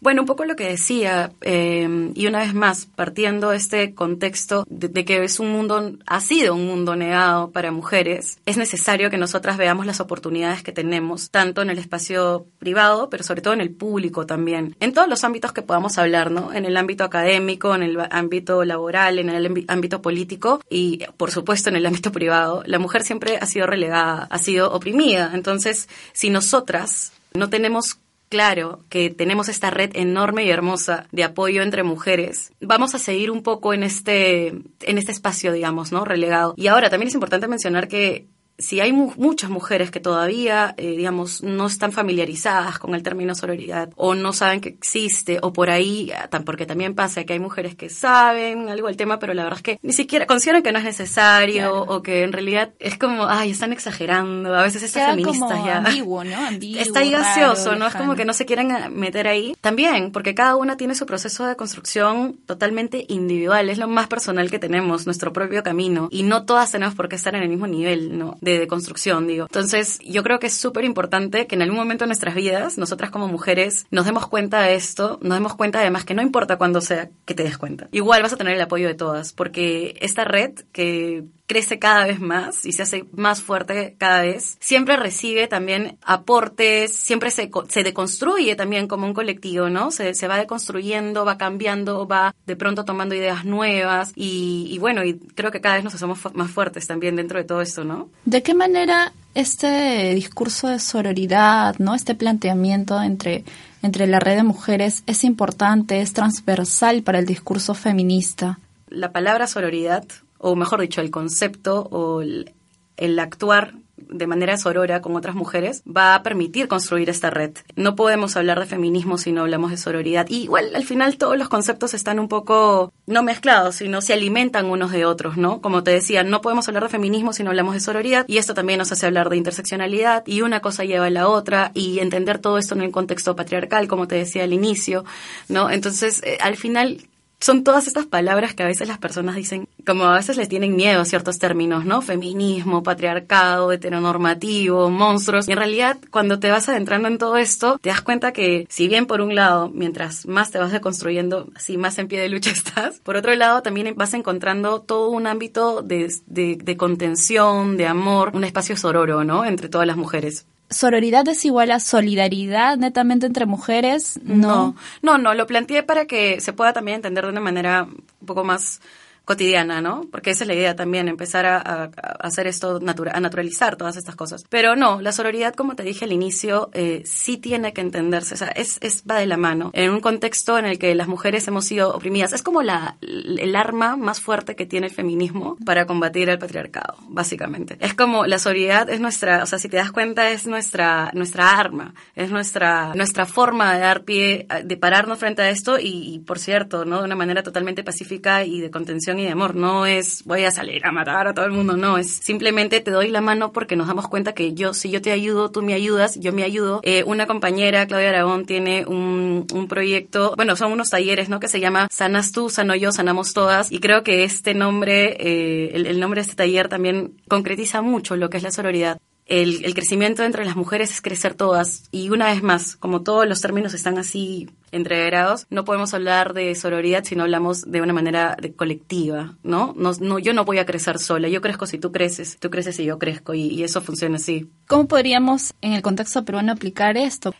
Bueno, 0.01 0.23
un 0.23 0.27
poco 0.27 0.45
lo 0.45 0.57
que 0.57 0.69
decía, 0.69 1.33
eh, 1.41 2.13
y 2.15 2.27
una 2.27 2.41
vez 2.41 2.53
más, 2.53 2.87
partiendo 2.87 3.53
este 3.53 3.95
contexto 3.95 4.67
de, 4.69 5.05
que 5.07 5.25
es 5.25 5.41
un 5.41 5.51
mundo, 5.51 5.93
ha 6.07 6.21
sido 6.21 6.55
un 6.55 6.67
mundo 6.67 6.97
negado 6.97 7.51
para 7.51 7.73
mujeres, 7.73 8.39
es 8.45 8.59
necesario 8.59 9.09
que 9.09 9.17
nosotras 9.17 9.57
veamos 9.57 9.87
las 9.87 10.01
oportunidades 10.01 10.63
que 10.63 10.73
tenemos, 10.73 11.31
tanto 11.31 11.63
en 11.63 11.71
el 11.71 11.79
espacio 11.79 12.47
privado, 12.59 13.09
pero 13.09 13.25
sobre 13.25 13.41
todo 13.41 13.55
en 13.55 13.63
el 13.63 13.71
público 13.71 14.27
también, 14.27 14.77
en 14.81 14.93
todos 14.93 15.09
los 15.09 15.25
ámbitos 15.25 15.53
que 15.53 15.63
podamos 15.63 15.97
hablar, 15.97 16.31
¿no? 16.31 16.53
En 16.53 16.67
el 16.67 16.77
ámbito 16.77 17.03
académico, 17.03 17.75
en 17.75 17.83
el 17.83 17.99
ámbito 18.11 18.65
laboral, 18.65 19.19
en 19.19 19.31
el 19.31 19.65
ámbito 19.67 20.03
político 20.03 20.61
y, 20.69 21.05
por 21.17 21.31
supuesto, 21.31 21.71
en 21.71 21.77
el 21.77 21.87
ámbito 21.87 22.13
privado. 22.13 22.63
La 22.67 22.79
mujer 22.79 23.03
siempre 23.03 23.39
ha 23.41 23.47
sido 23.47 23.67
relegada, 23.67 24.27
ha 24.31 24.39
sido 24.39 24.73
oprimida. 24.73 25.31
Entonces, 25.33 25.89
si 26.13 26.29
nosotras 26.29 27.13
no 27.33 27.49
tenemos 27.49 27.99
claro 28.37 28.85
que 28.91 29.09
tenemos 29.09 29.49
esta 29.49 29.71
red 29.71 29.93
enorme 29.95 30.45
y 30.45 30.51
hermosa 30.51 31.07
de 31.11 31.25
apoyo 31.25 31.63
entre 31.63 31.83
mujeres, 31.83 32.53
vamos 32.61 32.95
a 32.95 32.99
seguir 32.99 33.31
un 33.31 33.43
poco 33.43 33.73
en 33.73 33.83
este, 33.83 34.49
en 34.49 34.99
este 34.99 35.13
espacio, 35.13 35.53
digamos, 35.53 35.91
¿no? 35.91 36.05
Relegado. 36.05 36.53
Y 36.59 36.67
ahora 36.67 36.91
también 36.91 37.09
es 37.09 37.15
importante 37.15 37.49
mencionar 37.49 37.89
que 37.89 38.27
si 38.59 38.81
hay 38.81 38.93
muchas 38.93 39.51
mujeres 39.51 39.91
que 39.91 40.01
todavía, 40.01 40.75
eh, 40.77 40.97
digamos, 40.97 41.43
no 41.43 41.67
están 41.67 41.93
familiarizadas 41.93 42.79
con 42.79 42.95
el 42.95 43.03
término 43.03 43.35
sororidad 43.35 43.91
o 43.97 44.15
no 44.15 44.33
saben 44.33 44.61
que 44.61 44.71
existe 44.71 45.39
o 45.43 45.53
por 45.53 45.71
ahí, 45.71 46.11
ah, 46.13 46.29
porque 46.45 46.67
también 46.67 46.95
pasa 46.95 47.25
que 47.25 47.35
hay 47.35 47.39
mujeres 47.39 47.75
que 47.75 47.91
saben 47.91 48.69
algo 48.69 48.89
del 48.89 48.97
tema, 48.97 49.19
pero 49.19 49.35
la 49.35 49.45
verdad 49.45 49.59
es 49.59 49.63
que 49.63 49.79
ni 49.83 49.93
siquiera 49.93 50.27
consideran 50.27 50.63
que 50.63 50.73
no 50.73 50.79
es 50.79 50.85
necesario 50.85 51.75
o 51.83 52.03
que 52.03 52.23
en 52.23 52.33
realidad 52.33 52.73
es 52.79 52.97
como, 52.97 53.27
ay, 53.27 53.51
están 53.51 53.73
exagerando. 53.73 54.55
A 54.55 54.63
veces 54.63 54.83
estas 54.83 55.11
feministas 55.11 55.65
ya. 55.65 55.79
Ambiguo, 55.79 56.25
¿no? 56.25 56.49
Está 56.61 57.01
ahí 57.01 57.11
gaseoso, 57.11 57.77
¿no? 57.77 57.87
Es 57.87 57.95
como 57.95 58.15
que 58.15 58.25
no 58.25 58.33
se 58.33 58.47
quieren 58.47 58.73
ah, 58.73 58.89
meter 58.89 59.29
ahí. 59.29 59.57
También, 59.61 60.13
porque 60.13 60.35
cada 60.35 60.57
una 60.57 60.77
tiene 60.77 60.95
su 60.95 61.07
proceso 61.07 61.47
de 61.47 61.57
construcción 61.57 62.39
totalmente 62.47 63.05
individual. 63.09 63.69
Es 63.69 63.79
lo 63.79 63.89
más 63.89 64.07
personal 64.07 64.51
que 64.51 64.59
tenemos, 64.59 65.07
nuestro 65.07 65.33
propio 65.33 65.63
camino. 65.63 66.09
Y 66.11 66.23
no 66.23 66.45
todas 66.45 66.73
tenemos 66.73 66.95
por 66.95 67.09
qué 67.09 67.17
estar 67.17 67.35
en 67.35 67.43
el 67.43 67.49
mismo 67.49 67.67
nivel, 67.67 68.17
¿no? 68.19 68.39
De, 68.47 68.67
construcción, 68.67 69.27
digo. 69.27 69.45
Entonces, 69.45 69.99
yo 70.01 70.23
creo 70.23 70.39
que 70.39 70.47
es 70.47 70.55
súper 70.55 70.85
importante 70.85 71.47
que 71.47 71.55
en 71.55 71.63
algún 71.63 71.77
momento 71.77 72.05
de 72.05 72.09
nuestras 72.09 72.35
vidas, 72.35 72.79
nosotras 72.79 73.11
como 73.11 73.29
mujeres, 73.29 73.87
nos 73.91 74.07
demos 74.07 74.27
cuenta 74.27 74.63
de 74.63 74.75
esto, 74.75 75.19
nos 75.23 75.37
demos 75.37 75.55
cuenta 75.55 75.81
además 75.81 76.05
que 76.05 76.15
no 76.15 76.23
importa 76.23 76.57
cuándo 76.57 76.81
sea 76.81 77.11
que 77.25 77.35
te 77.35 77.43
des 77.43 77.59
cuenta. 77.59 77.89
Igual 77.93 78.23
vas 78.23 78.33
a 78.33 78.37
tener 78.37 78.55
el 78.55 78.61
apoyo 78.61 78.89
de 78.89 78.95
todas, 78.95 79.33
porque 79.33 79.97
esta 80.01 80.25
red 80.25 80.53
que 80.73 81.25
crece 81.47 81.79
cada 81.79 82.07
vez 82.07 82.21
más 82.21 82.67
y 82.67 82.73
se 82.73 82.83
hace 82.83 83.07
más 83.13 83.41
fuerte 83.41 83.95
cada 83.99 84.23
vez, 84.23 84.57
siempre 84.61 84.97
recibe 84.97 85.47
también 85.47 85.99
aportes, 86.03 86.95
siempre 86.95 87.31
se, 87.31 87.51
se 87.69 87.83
deconstruye 87.83 88.57
también 88.57 88.89
como 88.89 89.07
un 89.07 89.15
colectivo, 89.15 89.69
¿no? 89.69 89.91
Se, 89.91 90.15
se 90.15 90.29
va 90.29 90.39
deconstruyendo, 90.39 91.25
va 91.25 91.39
cambiando, 91.39 92.07
va 92.07 92.35
de 92.47 92.57
pronto 92.57 92.85
tomando 92.85 93.15
ideas 93.15 93.45
nuevas 93.45 94.13
y, 94.15 94.69
y 94.71 94.79
bueno, 94.79 95.05
y 95.05 95.15
creo 95.15 95.51
que 95.51 95.61
cada 95.61 95.77
vez 95.77 95.85
nos 95.85 95.95
hacemos 95.95 96.19
más 96.35 96.51
fuertes 96.51 96.87
también 96.87 97.17
dentro 97.17 97.39
de 97.39 97.45
todo 97.45 97.61
esto, 97.61 97.85
¿no? 97.85 98.09
¿De 98.25 98.43
qué 98.43 98.55
manera 98.55 99.13
este 99.35 100.15
discurso 100.15 100.69
de 100.69 100.79
sororidad, 100.79 101.77
¿no? 101.79 101.95
Este 101.95 102.15
planteamiento 102.15 103.01
entre 103.03 103.45
entre 103.83 104.09
la 104.09 104.19
red 104.19 104.37
de 104.37 104.43
mujeres 104.43 105.05
es 105.07 105.23
importante, 105.23 106.01
es 106.01 106.13
transversal 106.13 107.03
para 107.03 107.21
el 107.21 107.27
discurso 107.27 107.73
feminista. 107.75 108.59
La 108.89 109.13
palabra 109.13 109.47
sororidad 109.47 110.05
o 110.39 110.57
mejor 110.57 110.81
dicho, 110.81 111.01
el 111.01 111.11
concepto 111.11 111.89
o 111.91 112.23
el, 112.23 113.19
actuar 113.19 113.75
de 113.97 114.27
manera 114.27 114.59
sorora 114.59 115.01
con 115.01 115.17
otras 115.17 115.35
mujeres 115.35 115.83
va 115.85 116.15
a 116.15 116.23
permitir 116.23 116.69
construir 116.69 117.09
esta 117.09 117.31
red. 117.31 117.53
No 117.77 117.97
podemos 117.97 118.37
hablar 118.37 118.61
de 118.61 118.67
feminismo 118.67 119.17
si 119.17 119.33
no 119.33 119.41
hablamos 119.41 119.71
de 119.71 119.79
sororidad. 119.79 120.27
Y 120.29 120.43
igual 120.43 120.71
al 120.75 120.85
final 120.85 121.17
todos 121.17 121.39
los 121.39 121.49
conceptos 121.49 121.95
están 121.95 122.19
un 122.19 122.29
poco 122.29 122.93
no 123.07 123.23
mezclados, 123.23 123.77
sino 123.77 124.03
se 124.03 124.13
alimentan 124.13 124.67
unos 124.67 124.93
de 124.93 125.07
otros, 125.07 125.39
¿no? 125.39 125.63
Como 125.63 125.83
te 125.83 125.93
decía, 125.93 126.25
no 126.25 126.43
podemos 126.43 126.69
hablar 126.69 126.85
de 126.85 126.91
feminismo 126.91 127.33
si 127.33 127.43
no 127.43 127.51
hablamos 127.51 127.75
de 127.75 127.81
sororidad 127.81 128.27
y 128.29 128.37
esto 128.37 128.53
también 128.53 128.79
nos 128.79 128.93
hace 128.93 129.07
hablar 129.07 129.31
de 129.31 129.39
interseccionalidad 129.39 130.25
y 130.27 130.43
una 130.43 130.61
cosa 130.61 130.85
lleva 130.85 131.07
a 131.07 131.11
la 131.11 131.29
otra 131.29 131.71
y 131.75 131.99
entender 132.01 132.39
todo 132.39 132.59
esto 132.59 132.75
en 132.75 132.83
el 132.83 132.93
contexto 132.93 133.35
patriarcal, 133.35 133.89
como 133.89 134.07
te 134.07 134.17
decía 134.17 134.45
al 134.45 134.53
inicio, 134.53 135.05
¿no? 135.49 135.71
Entonces, 135.71 136.23
eh, 136.23 136.39
al 136.41 136.57
final 136.57 136.99
son 137.41 137.65
todas 137.65 137.87
estas 137.87 138.07
palabras 138.07 138.55
que 138.55 138.63
a 138.63 138.67
veces 138.67 138.89
las 138.89 138.99
personas 138.99 139.37
dicen, 139.37 139.69
como 139.87 140.05
a 140.05 140.15
veces 140.15 140.37
les 140.37 140.49
tienen 140.49 140.75
miedo 140.75 141.01
a 141.01 141.05
ciertos 141.05 141.39
términos, 141.39 141.85
¿no? 141.85 142.01
Feminismo, 142.01 142.83
patriarcado, 142.83 143.73
heteronormativo, 143.73 144.91
monstruos. 144.91 145.49
Y 145.49 145.53
en 145.53 145.59
realidad, 145.59 145.99
cuando 146.11 146.39
te 146.39 146.51
vas 146.51 146.69
adentrando 146.69 147.09
en 147.09 147.19
todo 147.19 147.37
esto, 147.37 147.79
te 147.79 147.91
das 147.91 148.01
cuenta 148.01 148.33
que, 148.33 148.67
si 148.71 148.89
bien 148.89 149.07
por 149.07 149.21
un 149.21 149.35
lado, 149.35 149.71
mientras 149.73 150.27
más 150.27 150.51
te 150.51 150.59
vas 150.59 150.73
deconstruyendo, 150.73 151.49
así 151.55 151.77
más 151.77 151.99
en 151.99 152.09
pie 152.09 152.21
de 152.21 152.29
lucha 152.29 152.51
estás, 152.53 153.01
por 153.01 153.17
otro 153.17 153.35
lado 153.35 153.63
también 153.63 153.95
vas 153.97 154.15
encontrando 154.15 154.81
todo 154.81 155.11
un 155.11 155.27
ámbito 155.27 155.83
de, 155.83 156.13
de, 156.27 156.57
de 156.57 156.77
contención, 156.77 157.77
de 157.77 157.87
amor, 157.87 158.33
un 158.35 158.45
espacio 158.45 158.77
sororo, 158.77 159.25
¿no? 159.25 159.45
Entre 159.45 159.69
todas 159.69 159.87
las 159.87 159.97
mujeres 159.97 160.47
sororidad 160.71 161.27
es 161.29 161.45
igual 161.45 161.71
a 161.71 161.81
solidaridad 161.81 162.77
netamente 162.77 163.27
entre 163.27 163.47
mujeres, 163.47 164.19
¿no? 164.23 164.49
No, 164.49 164.77
no, 165.03 165.19
no, 165.19 165.35
lo 165.35 165.47
planteé 165.47 165.83
para 165.83 166.07
que 166.07 166.41
se 166.41 166.53
pueda 166.53 166.73
también 166.73 166.97
entender 166.97 167.25
de 167.25 167.31
una 167.31 167.41
manera 167.41 167.85
un 167.85 168.27
poco 168.27 168.45
más 168.45 168.81
cotidiana, 169.27 169.81
¿no? 169.81 170.07
Porque 170.13 170.31
esa 170.31 170.45
es 170.45 170.49
la 170.49 170.55
idea 170.55 170.77
también, 170.77 171.09
empezar 171.09 171.47
a, 171.47 171.91
hacer 172.21 172.47
esto, 172.47 172.77
a 172.77 173.21
naturalizar 173.21 173.75
todas 173.75 173.97
estas 173.97 174.15
cosas. 174.15 174.45
Pero 174.49 174.77
no, 174.77 175.01
la 175.03 175.11
sororidad, 175.11 175.53
como 175.53 175.75
te 175.75 175.83
dije 175.83 176.05
al 176.05 176.13
inicio, 176.13 176.71
eh, 176.73 177.03
sí 177.05 177.37
tiene 177.37 177.73
que 177.73 177.81
entenderse, 177.81 178.35
o 178.35 178.37
sea, 178.37 178.49
es, 178.49 178.79
es, 178.83 179.03
va 179.03 179.17
de 179.19 179.27
la 179.27 179.37
mano. 179.37 179.73
En 179.75 179.91
un 179.91 180.01
contexto 180.01 180.59
en 180.59 180.67
el 180.67 180.79
que 180.79 180.95
las 180.95 181.09
mujeres 181.09 181.47
hemos 181.49 181.65
sido 181.65 181.93
oprimidas, 181.93 182.33
es 182.33 182.45
como 182.45 182.63
la, 182.63 182.99
el 183.01 183.57
arma 183.57 183.97
más 183.97 184.21
fuerte 184.21 184.55
que 184.55 184.65
tiene 184.65 184.87
el 184.87 184.93
feminismo 184.93 185.57
para 185.67 185.87
combatir 185.87 186.29
el 186.29 186.39
patriarcado, 186.39 186.97
básicamente. 187.09 187.79
Es 187.81 187.95
como 187.95 188.27
la 188.27 188.39
sororidad 188.39 188.89
es 188.89 189.01
nuestra, 189.01 189.43
o 189.43 189.47
sea, 189.47 189.59
si 189.59 189.69
te 189.69 189.77
das 189.77 189.91
cuenta, 189.91 190.31
es 190.31 190.47
nuestra, 190.47 191.11
nuestra 191.15 191.59
arma, 191.59 191.95
es 192.15 192.31
nuestra, 192.31 192.95
nuestra 192.95 193.27
forma 193.27 193.75
de 193.75 193.81
dar 193.81 194.05
pie, 194.05 194.47
de 194.63 194.77
pararnos 194.77 195.19
frente 195.19 195.43
a 195.43 195.51
esto 195.51 195.81
y, 195.81 196.15
y 196.15 196.21
por 196.21 196.39
cierto, 196.39 196.85
¿no? 196.85 196.99
De 197.01 197.07
una 197.07 197.17
manera 197.17 197.43
totalmente 197.43 197.83
pacífica 197.83 198.45
y 198.45 198.61
de 198.61 198.71
contención 198.71 199.16
y 199.19 199.25
de 199.25 199.31
amor. 199.31 199.55
No 199.55 199.87
es 199.87 200.25
voy 200.25 200.45
a 200.45 200.51
salir 200.51 200.85
a 200.87 200.93
matar 200.93 201.29
a 201.29 201.35
todo 201.35 201.45
el 201.45 201.53
mundo, 201.53 201.77
no. 201.77 201.99
Es 201.99 202.11
simplemente 202.11 202.81
te 202.81 202.91
doy 202.91 203.09
la 203.09 203.21
mano 203.21 203.53
porque 203.53 203.77
nos 203.77 203.87
damos 203.87 204.09
cuenta 204.09 204.35
que 204.35 204.55
yo, 204.55 204.75
si 204.75 204.91
yo 204.91 205.01
te 205.03 205.13
ayudo, 205.13 205.51
tú 205.51 205.63
me 205.63 205.75
ayudas, 205.75 206.19
yo 206.19 206.33
me 206.33 206.43
ayudo. 206.43 206.81
Eh, 206.83 207.05
una 207.05 207.27
compañera, 207.27 207.87
Claudia 207.87 208.11
Aragón, 208.11 208.47
tiene 208.47 208.85
un, 208.87 209.47
un 209.53 209.69
proyecto, 209.69 210.35
bueno, 210.37 210.57
son 210.57 210.73
unos 210.73 210.91
talleres, 210.91 211.29
¿no? 211.29 211.41
Que 211.41 211.49
se 211.49 211.61
llama 211.61 211.89
Sanas 211.91 212.33
tú, 212.33 212.51
sano 212.51 212.75
yo, 212.75 212.93
sanamos 212.93 213.33
todas. 213.33 213.73
Y 213.73 213.81
creo 213.81 214.03
que 214.03 214.25
este 214.25 214.55
nombre, 214.55 215.17
eh, 215.19 215.71
el, 215.75 215.87
el 215.87 216.01
nombre 216.01 216.19
de 216.19 216.23
este 216.23 216.37
taller 216.37 216.69
también 216.69 217.15
concretiza 217.29 217.83
mucho 217.83 218.17
lo 218.17 218.31
que 218.31 218.37
es 218.37 218.43
la 218.43 218.51
sororidad 218.51 218.99
el, 219.27 219.65
el, 219.65 219.75
crecimiento 219.75 220.23
entre 220.23 220.45
las 220.45 220.57
mujeres 220.57 220.91
es 220.91 221.03
crecer 221.03 221.35
todas. 221.35 221.85
Y 221.91 222.11
una 222.11 222.27
vez 222.27 222.43
más, 222.43 222.77
como 222.77 223.03
todos 223.03 223.27
los 223.27 223.41
términos 223.41 223.75
están 223.75 223.99
así 223.99 224.49
entreverados, 224.73 225.47
no 225.51 225.65
podemos 225.65 225.95
hablar 225.95 226.33
de 226.33 226.55
sororidad 226.55 227.05
si 227.05 227.17
no 227.17 227.25
hablamos 227.25 227.63
de 227.63 227.81
una 227.81 227.93
manera 227.93 228.37
de 228.41 228.53
colectiva, 228.53 229.37
¿no? 229.43 229.75
No, 229.77 229.93
no 230.01 230.19
Yo 230.19 230.33
no 230.33 230.45
voy 230.45 230.59
a 230.59 230.67
crecer 230.67 230.99
sola, 230.99 231.29
yo 231.29 231.41
crezco 231.41 231.67
si 231.67 231.79
tú 231.79 231.93
creces, 231.93 232.37
tú 232.39 232.51
creces 232.51 232.79
y 232.81 232.85
yo 232.85 232.99
crezco, 232.99 233.35
y, 233.35 233.63
eso 233.63 233.81
funciona 233.81 234.17
así. 234.17 234.49
¿Cómo 234.69 234.87
podríamos 234.87 235.55
en 235.61 235.73
el 235.73 235.83
contexto 235.83 236.25
peruano 236.25 236.53
aplicar 236.53 236.97
esto? 236.97 237.35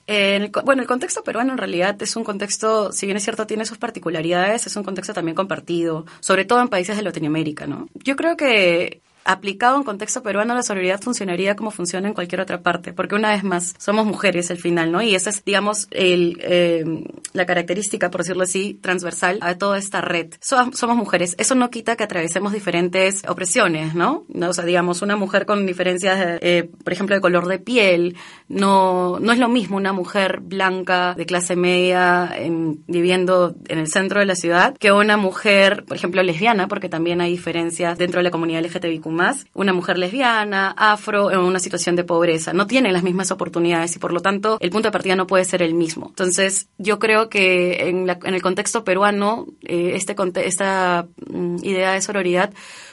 bueno, 0.65 0.83
el 0.83 0.89
contexto 0.89 1.23
peruano 1.23 1.53
en 1.53 1.59
realidad 1.59 2.01
es 2.03 2.17
un 2.17 2.25
contexto, 2.25 2.91
si 2.93 3.07
bien 3.07 3.17
es 3.17 3.25
cierto, 3.25 3.47
tiene 3.47 3.65
sus 3.65 3.79
particularidades, 3.79 4.67
es 4.67 4.77
un 4.77 4.83
contexto 4.83 5.15
también 5.15 5.35
compartido, 5.35 6.07
sobre 6.21 6.45
todo 6.45 6.61
en 6.61 6.69
países 6.69 6.97
de 6.97 7.03
Latinoamérica, 7.03 7.67
¿no? 7.67 7.89
Yo 7.95 8.17
creo 8.17 8.37
que 8.37 9.01
aplicado 9.27 9.77
en 9.77 9.83
contexto 9.83 10.23
peruano, 10.23 10.55
la 10.55 10.63
solidaridad 10.63 11.01
funcionaría 11.01 11.57
como 11.57 11.71
funciona 11.71 12.09
en 12.09 12.15
cualquier 12.15 12.41
otra 12.41 12.63
parte, 12.63 12.93
porque 12.93 13.15
una 13.15 13.31
vez 13.31 13.45
más, 13.45 13.75
somos 13.79 14.07
mujeres 14.07 14.51
al 14.51 14.59
final, 14.59 14.93
¿no? 14.93 15.03
Y 15.03 15.15
esa 15.15 15.31
es, 15.31 15.45
digamos, 15.45 15.89
el, 15.91 16.39
eh, 16.43 16.85
la 17.33 17.45
característica, 17.45 18.11
por 18.11 18.23
decirlo 18.23 18.45
así, 18.45 18.79
transversal 18.81 19.39
a 19.43 19.59
toda 19.59 19.79
esta 19.79 20.01
red. 20.01 20.35
somos 20.41 20.97
mujeres. 20.97 21.35
Eso 21.39 21.55
no 21.55 21.71
quita 21.71 21.97
que 21.97 22.05
atravesemos 22.05 22.53
diferentes 22.53 23.23
opresiones, 23.29 23.95
¿no? 23.95 24.25
O 24.41 24.53
sea, 24.53 24.65
digamos, 24.65 25.03
una 25.03 25.17
mujer 25.17 25.45
con 25.45 25.67
diferencias, 25.67 26.39
eh, 26.41 26.71
por 26.85 26.93
ejemplo, 26.93 27.17
de 27.17 27.21
color 27.21 27.49
de 27.49 27.59
piel, 27.59 28.17
no, 28.49 29.19
no 29.21 29.33
es 29.33 29.39
lo 29.39 29.49
mismo 29.49 29.77
una 29.77 29.93
mujer 29.93 30.41
blanca 30.41 31.15
de 31.15 31.27
clase 31.27 31.57
media 31.57 32.31
en, 32.37 32.85
viviendo 32.87 33.57
en 33.69 33.79
el 33.79 33.89
centro 33.89 34.21
de 34.21 34.27
la 34.27 34.37
ciudad 34.37 34.77
que 34.79 34.93
una 34.93 35.17
mujer, 35.17 35.85
por 35.85 35.97
ejemplo, 35.97 36.23
lesbiana, 36.23 36.69
porque 36.69 36.89
también 36.89 37.21
hay 37.21 37.33
diferencias 37.33 37.99
dentro 37.99 38.21
de 38.21 38.25
la 38.25 38.31
comunidad 38.31 38.63
LGTBIQ 38.65 39.16
más, 39.17 39.47
una 39.55 39.73
mujer 39.73 39.99
lesbiana, 39.99 40.73
afro, 40.77 41.33
en 41.33 41.41
una 41.41 41.59
situación 41.59 41.97
de 41.97 42.05
pobreza. 42.05 42.53
No 42.53 42.69
tienen 42.69 42.93
las 42.93 43.03
mismas 43.03 43.33
oportunidades 43.33 43.97
y 43.97 43.99
por 43.99 44.13
lo 44.13 44.21
tanto 44.21 44.59
el 44.61 44.71
punto 44.71 44.89
de 44.89 44.93
partida 44.93 45.17
no 45.17 45.27
puede 45.27 45.45
ser 45.45 45.63
el 45.63 45.75
mismo. 45.75 46.07
Entonces 46.11 46.69
yo 46.79 47.01
creo 47.01 47.29
que 47.29 47.89
en, 47.89 48.09
el 48.09 48.43
contexto 48.43 48.85
peruano 48.85 49.47
eh, 49.63 49.93
este, 49.95 50.15
esta 50.45 51.07
mm, 51.29 51.57
idea 51.65 51.93
de 51.93 52.01
sororidad 52.01 52.53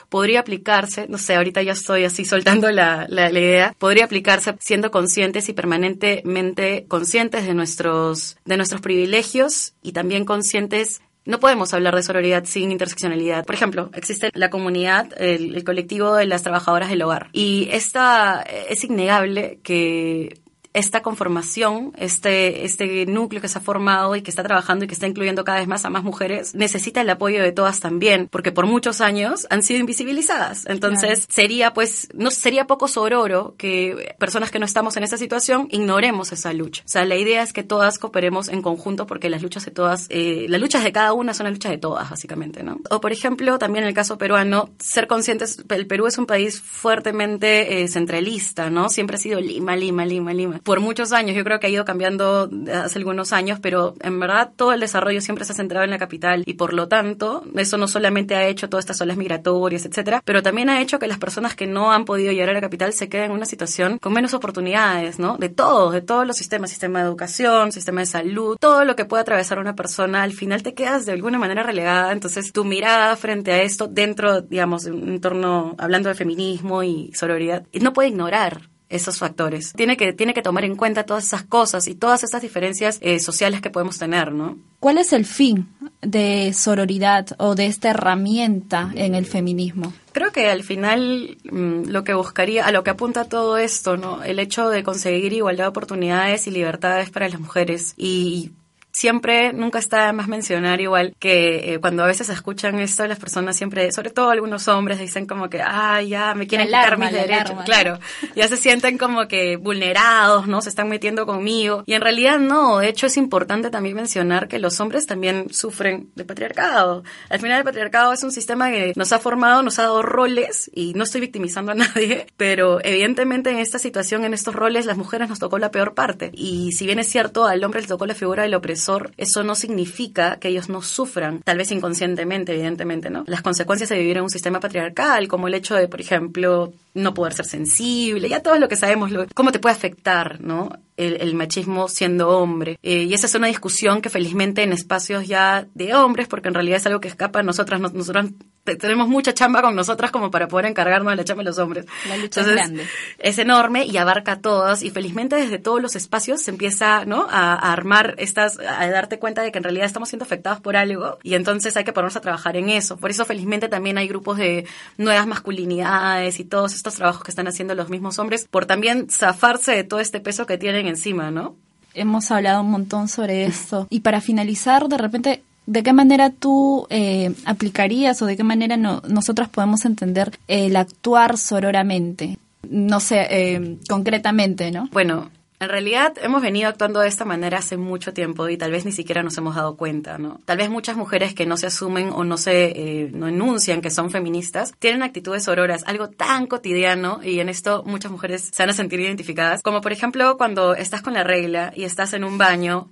podría 0.10 0.42
aplicarse, 0.42 1.08
no 1.08 1.18
sé, 1.18 1.36
ahorita 1.36 1.64
ya 1.64 1.72
estoy 1.72 2.04
así 2.04 2.24
soltando 2.24 2.70
la, 2.72 3.08
la, 3.10 3.32
idea, 3.32 3.76
podría 3.80 4.06
aplicarse 4.06 4.56
siendo 4.60 4.92
conscientes 4.92 5.50
y 5.50 5.54
permanentemente 5.54 6.86
conscientes 6.88 7.48
de 7.48 7.56
nuestros, 7.56 8.38
de 8.46 8.58
nuestros 8.58 8.80
privilegios 8.82 9.74
y 9.82 9.92
también 9.92 10.24
conscientes 10.24 11.02
no 11.26 11.40
podemos 11.40 11.74
hablar 11.74 11.96
de 11.96 12.04
sororidad 12.04 12.46
sin 12.46 12.72
interseccionalidad. 12.72 13.46
Por 13.46 13.56
ejemplo, 13.56 13.90
existe 13.94 14.30
la 14.34 14.50
comunidad, 14.50 15.10
el, 15.18 15.64
colectivo 15.64 16.16
de 16.16 16.26
las 16.26 16.44
trabajadoras 16.44 16.90
del 16.90 17.02
hogar. 17.02 17.30
Y 17.32 17.70
esta 17.72 18.42
es 18.42 18.84
innegable 18.84 19.60
que 19.64 20.43
esta 20.74 21.02
conformación, 21.02 21.94
este, 21.98 22.66
este 22.66 23.06
núcleo 23.06 23.42
que 23.42 23.48
se 23.48 23.58
ha 23.58 23.62
formado 23.62 24.16
y 24.16 24.22
que 24.22 24.32
está 24.32 24.44
trabajando 24.44 24.86
y 24.86 24.88
que 24.88 24.94
está 24.94 25.08
incluyendo 25.08 25.44
cada 25.44 25.60
vez 25.60 25.68
más 25.68 25.86
a 25.86 25.90
más 25.90 26.04
mujeres, 26.04 26.56
necesita 26.56 27.02
el 27.02 27.10
apoyo 27.10 27.42
de 27.42 27.52
todas 27.52 27.80
también, 27.80 28.28
porque 28.30 28.52
por 28.52 28.66
muchos 28.66 29.02
años 29.02 29.48
han 29.50 29.64
sido 29.64 29.80
invisibilizadas. 29.80 30.66
Entonces, 30.66 31.26
sería 31.30 31.74
pues, 31.74 32.10
no 32.14 32.32
sería 32.32 32.68
poco 32.68 32.88
sororo 32.88 33.56
que 33.58 34.16
personas 34.20 34.52
que 34.52 34.60
no 34.60 34.66
estamos 34.66 34.98
en 34.98 35.04
esa 35.04 35.18
situación 35.18 35.68
ignoremos 35.72 36.32
esa 36.32 36.54
lucha. 36.54 36.84
O 36.86 36.90
sea, 36.90 37.06
la 37.06 37.16
idea 37.16 37.44
es 37.44 37.54
que 37.54 37.64
todas 37.64 38.00
cooperemos 38.00 38.50
en 38.50 38.62
conjunto 38.62 39.06
porque 39.06 39.30
las 39.30 39.42
luchas 39.42 39.66
de 39.66 39.72
todas, 39.72 40.08
eh, 40.10 40.48
las 40.50 40.60
luchas 40.60 40.84
de 40.84 40.92
cada 40.92 41.14
una 41.14 41.34
son 41.34 41.46
las 41.46 41.54
luchas 41.54 41.72
de 41.72 41.78
todas, 41.78 42.10
básicamente, 42.10 42.64
¿no? 42.64 42.80
O 42.90 43.00
por 43.00 43.12
ejemplo, 43.12 43.60
también 43.60 43.84
en 43.84 43.90
el 43.90 43.96
caso 43.96 44.18
peruano, 44.18 44.70
ser 44.80 45.08
conscientes, 45.08 45.64
el 45.70 45.88
Perú 45.88 46.08
es 46.08 46.18
un 46.18 46.26
país 46.26 46.62
fuertemente 46.62 47.82
eh, 47.82 47.88
centralista, 47.88 48.70
¿no? 48.70 48.90
Siempre 48.90 49.18
ha 49.18 49.20
sido 49.20 49.40
Lima, 49.40 49.76
Lima, 49.76 50.06
Lima, 50.06 50.34
Lima. 50.34 50.62
Por 50.64 50.80
muchos 50.80 51.12
años, 51.12 51.36
yo 51.36 51.44
creo 51.44 51.60
que 51.60 51.68
ha 51.68 51.70
ido 51.70 51.86
cambiando 51.86 52.50
hace 52.74 53.00
algunos 53.00 53.34
años, 53.34 53.60
pero 53.62 53.96
en 54.02 54.20
verdad 54.20 54.52
todo 54.56 54.74
el 54.74 54.80
desarrollo 54.80 55.22
siempre 55.22 55.46
se 55.46 55.54
ha 55.54 55.56
centrado 55.56 55.84
en 55.84 55.92
la 55.92 55.98
capital 55.98 56.44
y 56.46 56.54
por 56.54 56.74
lo 56.74 56.88
tanto, 56.88 57.44
eso 57.56 57.78
no 57.78 57.88
solamente 57.88 58.36
ha 58.36 58.48
hecho 58.48 58.70
todas 58.70 58.84
estas 58.84 59.02
olas 59.02 59.18
migratorias, 59.18 59.86
etcétera, 59.86 60.22
pero 60.24 60.42
también 60.42 60.70
ha 60.70 60.82
hecho 60.82 61.00
que 61.00 61.08
las 61.08 61.18
personas 61.18 61.56
que 61.56 61.68
no 61.68 61.92
han 61.92 62.06
podido 62.06 62.32
llegar 62.32 62.50
a 62.50 62.54
la 62.54 62.62
capital 62.62 62.94
se 62.94 63.10
queden 63.10 63.26
en 63.26 63.32
una 63.32 63.46
situación 63.46 63.98
con 64.00 64.14
menos 64.14 64.34
oportunidades, 64.34 65.20
¿no? 65.20 65.38
De 65.38 65.50
todos, 65.50 65.94
de 65.94 66.02
todos 66.02 66.26
los 66.26 66.38
sistemas, 66.38 66.70
sistema 66.70 67.00
de 67.00 67.06
educación, 67.06 67.72
sistema 67.72 68.02
de 68.02 68.08
salud, 68.08 68.58
todo 68.60 68.86
lo 68.86 68.96
que 68.96 69.06
puede 69.06 69.22
atravesar 69.22 69.60
una 69.60 69.76
persona, 69.76 70.24
al 70.24 70.34
final 70.34 70.64
te 70.64 70.74
quedas 70.74 71.06
de 71.06 71.12
alguna 71.12 71.38
manera 71.40 71.64
relegada, 71.64 72.12
entonces 72.12 72.52
tu 72.52 72.64
mirada 72.64 73.16
frente 73.16 73.52
a 73.52 73.62
esto 73.62 73.88
dentro, 73.88 74.42
digamos, 74.42 74.84
de 74.84 74.92
un 74.92 75.10
entorno, 75.10 75.76
hablando 75.78 76.10
de 76.10 76.16
feminismo 76.16 76.84
y 76.84 77.12
sororidad, 77.14 77.66
no 77.82 77.94
puede 77.94 78.10
ignorar 78.10 78.73
esos 78.90 79.18
factores. 79.18 79.74
Tiene 79.74 79.98
que, 79.98 80.14
tiene 80.14 80.34
que 80.34 80.42
tomar 80.42 80.66
en 80.66 80.76
cuenta 80.76 81.04
todas 81.04 81.26
esas 81.26 81.44
cosas 81.44 81.88
y 81.88 81.96
todas 81.96 82.24
esas 82.24 82.42
diferencias 82.42 83.00
eh, 83.02 83.20
sociales 83.20 83.62
que 83.62 83.70
podemos 83.70 83.98
tener, 83.98 84.32
¿no? 84.32 84.58
¿Cuál 84.80 84.98
es 84.98 85.14
el 85.14 85.26
fin 85.26 85.70
de 86.02 86.54
sororidad 86.54 87.28
o 87.38 87.56
de 87.56 87.68
esta 87.68 87.92
herramienta 87.92 88.92
en 88.96 89.16
el 89.16 89.26
feminismo? 89.26 89.94
Creo 90.12 90.32
que 90.32 90.50
al 90.50 90.64
final 90.64 91.38
mm, 91.50 91.90
lo 91.90 92.04
que 92.04 92.14
buscaría, 92.14 92.66
a 92.66 92.72
lo 92.72 92.84
que 92.84 92.92
apunta 92.92 93.26
todo 93.26 93.58
esto, 93.58 93.98
¿no? 93.98 94.24
El 94.24 94.40
hecho 94.40 94.70
de 94.70 94.84
conseguir 94.84 95.34
igualdad 95.34 95.66
de 95.66 95.70
oportunidades 95.70 96.48
y 96.48 96.52
libertades 96.52 97.10
para 97.10 97.30
las 97.30 97.40
mujeres 97.40 97.94
y 97.98 98.52
siempre, 98.94 99.52
nunca 99.54 99.80
está 99.80 100.14
más 100.14 100.28
mencionar 100.28 100.80
igual 100.80 101.16
que 101.20 101.74
eh, 101.74 101.80
cuando 101.80 102.04
a 102.04 102.08
veces 102.08 102.30
escuchan 102.30 102.80
esto, 102.80 103.06
las 103.08 103.20
personas 103.20 103.58
siempre, 103.58 103.92
sobre 103.92 104.12
todo 104.12 104.30
algunos 104.30 104.68
hombres, 104.68 105.00
dicen 105.00 105.26
como 105.26 105.50
que, 105.50 105.62
ah, 105.62 106.02
ya 106.02 106.36
me 106.36 106.48
quieren 106.48 106.68
quitar 106.68 106.98
mis 106.98 107.12
derechos. 107.12 107.58
claro, 107.66 108.00
ya 108.36 108.48
se 108.48 108.56
sienten 108.56 108.98
como 108.98 109.28
que 109.28 109.58
vulnerados, 109.58 110.48
¿no? 110.48 110.62
Se 110.62 110.70
están 110.70 110.88
metiendo 110.88 111.26
conmigo. 111.26 111.84
Y 111.88 111.94
en 111.94 112.02
realidad 112.02 112.40
no, 112.40 112.78
de 112.78 112.90
hecho 112.90 113.08
es 113.08 113.18
importante 113.18 113.72
también 113.72 113.96
mencionar 113.96 114.48
que 114.48 114.60
los 114.60 114.80
hombres 114.80 115.08
también 115.08 115.52
sufren 115.52 116.12
de 116.16 116.24
patriarcado. 116.24 117.04
Al 117.30 117.40
final 117.40 117.58
el 117.58 117.64
patriarcado 117.64 118.14
es 118.14 118.24
un 118.24 118.32
sistema 118.32 118.70
que 118.70 118.94
nos 118.96 119.12
ha 119.12 119.20
formado, 119.20 119.64
nos 119.64 119.80
ha 119.80 119.84
dado 119.84 120.04
roles, 120.04 120.70
y 120.74 120.94
no 120.94 121.04
estoy 121.04 121.22
victimizando 121.22 121.72
a 121.72 121.76
nadie, 121.76 122.28
pero 122.38 122.80
evidentemente 122.84 123.50
en 123.50 123.58
esta 123.58 123.80
situación, 123.80 124.24
en 124.24 124.36
estos 124.36 124.54
roles, 124.54 124.86
las 124.86 124.98
mujeres 124.98 125.30
nos 125.30 125.40
tocó 125.40 125.58
la 125.58 125.72
peor 125.72 125.96
parte. 125.96 126.30
Y 126.34 126.74
si 126.74 126.86
bien 126.86 127.00
es 127.00 127.10
cierto, 127.10 127.46
al 127.46 127.64
hombre 127.64 127.82
le 127.82 127.88
tocó 127.88 128.06
la 128.06 128.14
figura 128.14 128.44
del 128.44 128.54
opresor, 128.54 128.83
eso 129.18 129.44
no 129.44 129.56
significa 129.56 130.38
que 130.38 130.50
ellos 130.50 130.70
no 130.70 130.82
sufran, 130.82 131.42
tal 131.44 131.58
vez 131.58 131.72
inconscientemente, 131.72 132.54
evidentemente, 132.54 133.10
¿no? 133.10 133.24
Las 133.28 133.42
consecuencias 133.42 133.90
de 133.90 133.98
vivir 133.98 134.18
en 134.18 134.24
un 134.24 134.30
sistema 134.30 134.60
patriarcal, 134.60 135.28
como 135.28 135.48
el 135.48 135.54
hecho 135.54 135.76
de, 135.76 135.88
por 135.88 136.02
ejemplo, 136.02 136.74
no 136.94 137.14
poder 137.14 137.34
ser 137.34 137.46
sensible, 137.46 138.30
ya 138.30 138.42
todo 138.42 138.58
lo 138.60 138.68
que 138.68 138.76
sabemos, 138.76 139.12
cómo 139.34 139.52
te 139.52 139.60
puede 139.60 139.76
afectar, 139.76 140.42
¿no? 140.42 140.70
El, 140.98 141.34
machismo 141.34 141.88
siendo 141.88 142.30
hombre. 142.30 142.78
Eh, 142.84 143.04
y 143.04 143.14
esa 143.14 143.26
es 143.26 143.36
una 143.36 143.48
discusión 143.48 144.02
que 144.02 144.10
felizmente 144.10 144.64
en 144.64 144.74
espacios 144.74 145.28
ya 145.28 145.68
de 145.74 145.94
hombres, 145.96 146.28
porque 146.28 146.48
en 146.48 146.54
realidad 146.54 146.78
es 146.78 146.86
algo 146.86 147.00
que 147.00 147.08
escapa 147.08 147.40
a 147.40 147.44
nosotras, 147.44 147.82
nosotras 147.82 148.28
tenemos 148.64 149.10
mucha 149.10 149.34
chamba 149.34 149.62
con 149.62 149.76
nosotras 149.76 150.12
como 150.12 150.32
para 150.32 150.48
poder 150.48 150.68
encargarnos 150.68 151.12
de 151.12 151.18
la 151.18 151.26
chamba 151.26 151.44
de 151.44 151.50
los 151.50 151.58
hombres. 151.58 151.86
La 152.08 152.18
lucha 152.18 152.42
es 152.42 152.48
grande. 152.48 152.88
Es 153.20 153.38
enorme 153.38 153.86
y 153.86 153.98
abarca 153.98 154.34
a 154.34 154.42
todas 154.42 154.84
y 154.84 154.90
felizmente 154.90 155.36
desde 155.36 155.60
todos 155.60 155.82
los 155.82 155.96
espacios 155.96 156.42
se 156.42 156.52
empieza, 156.52 157.04
¿no? 157.06 157.28
A, 157.30 157.54
a, 157.54 157.74
armar 157.74 158.16
estas, 158.20 158.58
a 158.60 158.88
darte 158.90 159.20
cuenta 159.20 159.42
de 159.42 159.52
que 159.52 159.58
en 159.58 159.66
realidad 159.66 159.86
estamos 159.86 160.10
siendo 160.10 160.24
afectados 160.24 160.62
por 160.62 160.78
algo 160.78 161.20
y 161.24 161.36
entonces 161.36 161.76
hay 161.76 161.84
que 161.84 161.92
ponernos 161.92 162.16
a 162.16 162.22
trabajar 162.22 162.56
en 162.56 162.70
eso. 162.70 162.96
Por 162.98 163.10
eso 163.10 163.26
felizmente 163.26 163.68
también 163.68 163.98
hay 163.98 164.08
grupos 164.08 164.38
de 164.38 164.66
nuevas 164.98 165.28
masculinidades 165.28 166.40
y 166.40 166.46
todos 166.46 166.74
estos 166.74 166.96
trabajos 166.96 167.24
que 167.24 167.32
están 167.32 167.48
haciendo 167.48 167.76
los 167.76 167.90
mismos 167.90 168.18
hombres 168.18 168.48
por 168.50 168.66
también 168.66 169.10
zafarse 169.10 169.74
de 169.74 169.84
todo 169.84 170.00
este 170.00 170.22
peso 170.22 170.46
que 170.46 170.58
tienen 170.58 170.83
encima, 170.88 171.32
¿no? 171.32 171.56
Hemos 171.94 172.32
hablado 172.32 172.62
un 172.62 172.72
montón 172.72 173.08
sobre 173.08 173.46
esto. 173.46 173.88
Y 173.90 174.00
para 174.00 174.22
finalizar, 174.22 174.88
de 174.88 174.98
repente, 174.98 175.44
¿de 175.66 175.84
qué 175.84 175.94
manera 175.94 176.32
tú 176.32 176.88
eh, 176.90 177.34
aplicarías 177.46 178.22
o 178.22 178.26
de 178.26 178.36
qué 178.36 178.44
manera 178.44 178.78
no, 178.78 179.02
nosotras 179.08 179.50
podemos 179.50 179.86
entender 179.86 180.38
el 180.48 180.76
actuar 180.76 181.38
sororamente? 181.38 182.38
No 182.70 183.00
sé, 183.00 183.28
eh, 183.30 183.78
concretamente, 183.90 184.72
¿no? 184.72 184.90
Bueno, 184.92 185.30
en 185.64 185.70
realidad 185.70 186.14
hemos 186.22 186.42
venido 186.42 186.70
actuando 186.70 187.00
de 187.00 187.08
esta 187.08 187.26
manera 187.26 187.60
hace 187.60 187.78
mucho 187.78 188.14
tiempo 188.14 188.50
y 188.50 188.58
tal 188.58 188.72
vez 188.72 188.86
ni 188.86 188.92
siquiera 188.92 189.24
nos 189.24 189.38
hemos 189.38 189.56
dado 189.56 189.76
cuenta, 189.76 190.18
¿no? 190.18 190.40
Tal 190.46 190.58
vez 190.58 190.70
muchas 190.70 190.96
mujeres 190.96 191.34
que 191.34 191.46
no 191.46 191.58
se 191.58 191.68
asumen 191.68 192.10
o 192.14 192.24
no 192.24 192.38
se 192.38 192.66
eh, 192.66 193.10
no 193.14 193.28
enuncian 193.28 193.82
que 193.82 193.90
son 193.90 194.12
feministas 194.12 194.74
tienen 194.80 195.04
actitudes 195.04 195.48
auroras, 195.48 195.84
algo 195.88 196.10
tan 196.10 196.48
cotidiano 196.48 197.22
y 197.24 197.40
en 197.40 197.50
esto 197.50 197.84
muchas 197.86 198.12
mujeres 198.12 198.50
se 198.52 198.64
van 198.64 198.70
a 198.70 198.74
sentir 198.74 199.00
identificadas, 199.00 199.62
como 199.62 199.82
por 199.82 199.92
ejemplo 199.92 200.38
cuando 200.38 200.76
estás 200.76 201.02
con 201.02 201.14
la 201.14 201.24
regla 201.24 201.74
y 201.76 201.84
estás 201.84 202.14
en 202.14 202.24
un 202.24 202.38
baño 202.38 202.90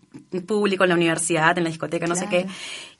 público 0.47 0.83
en 0.83 0.89
la 0.89 0.95
universidad, 0.95 1.57
en 1.57 1.65
la 1.65 1.69
discoteca, 1.69 2.07
no 2.07 2.15
sé 2.15 2.27
qué, 2.27 2.47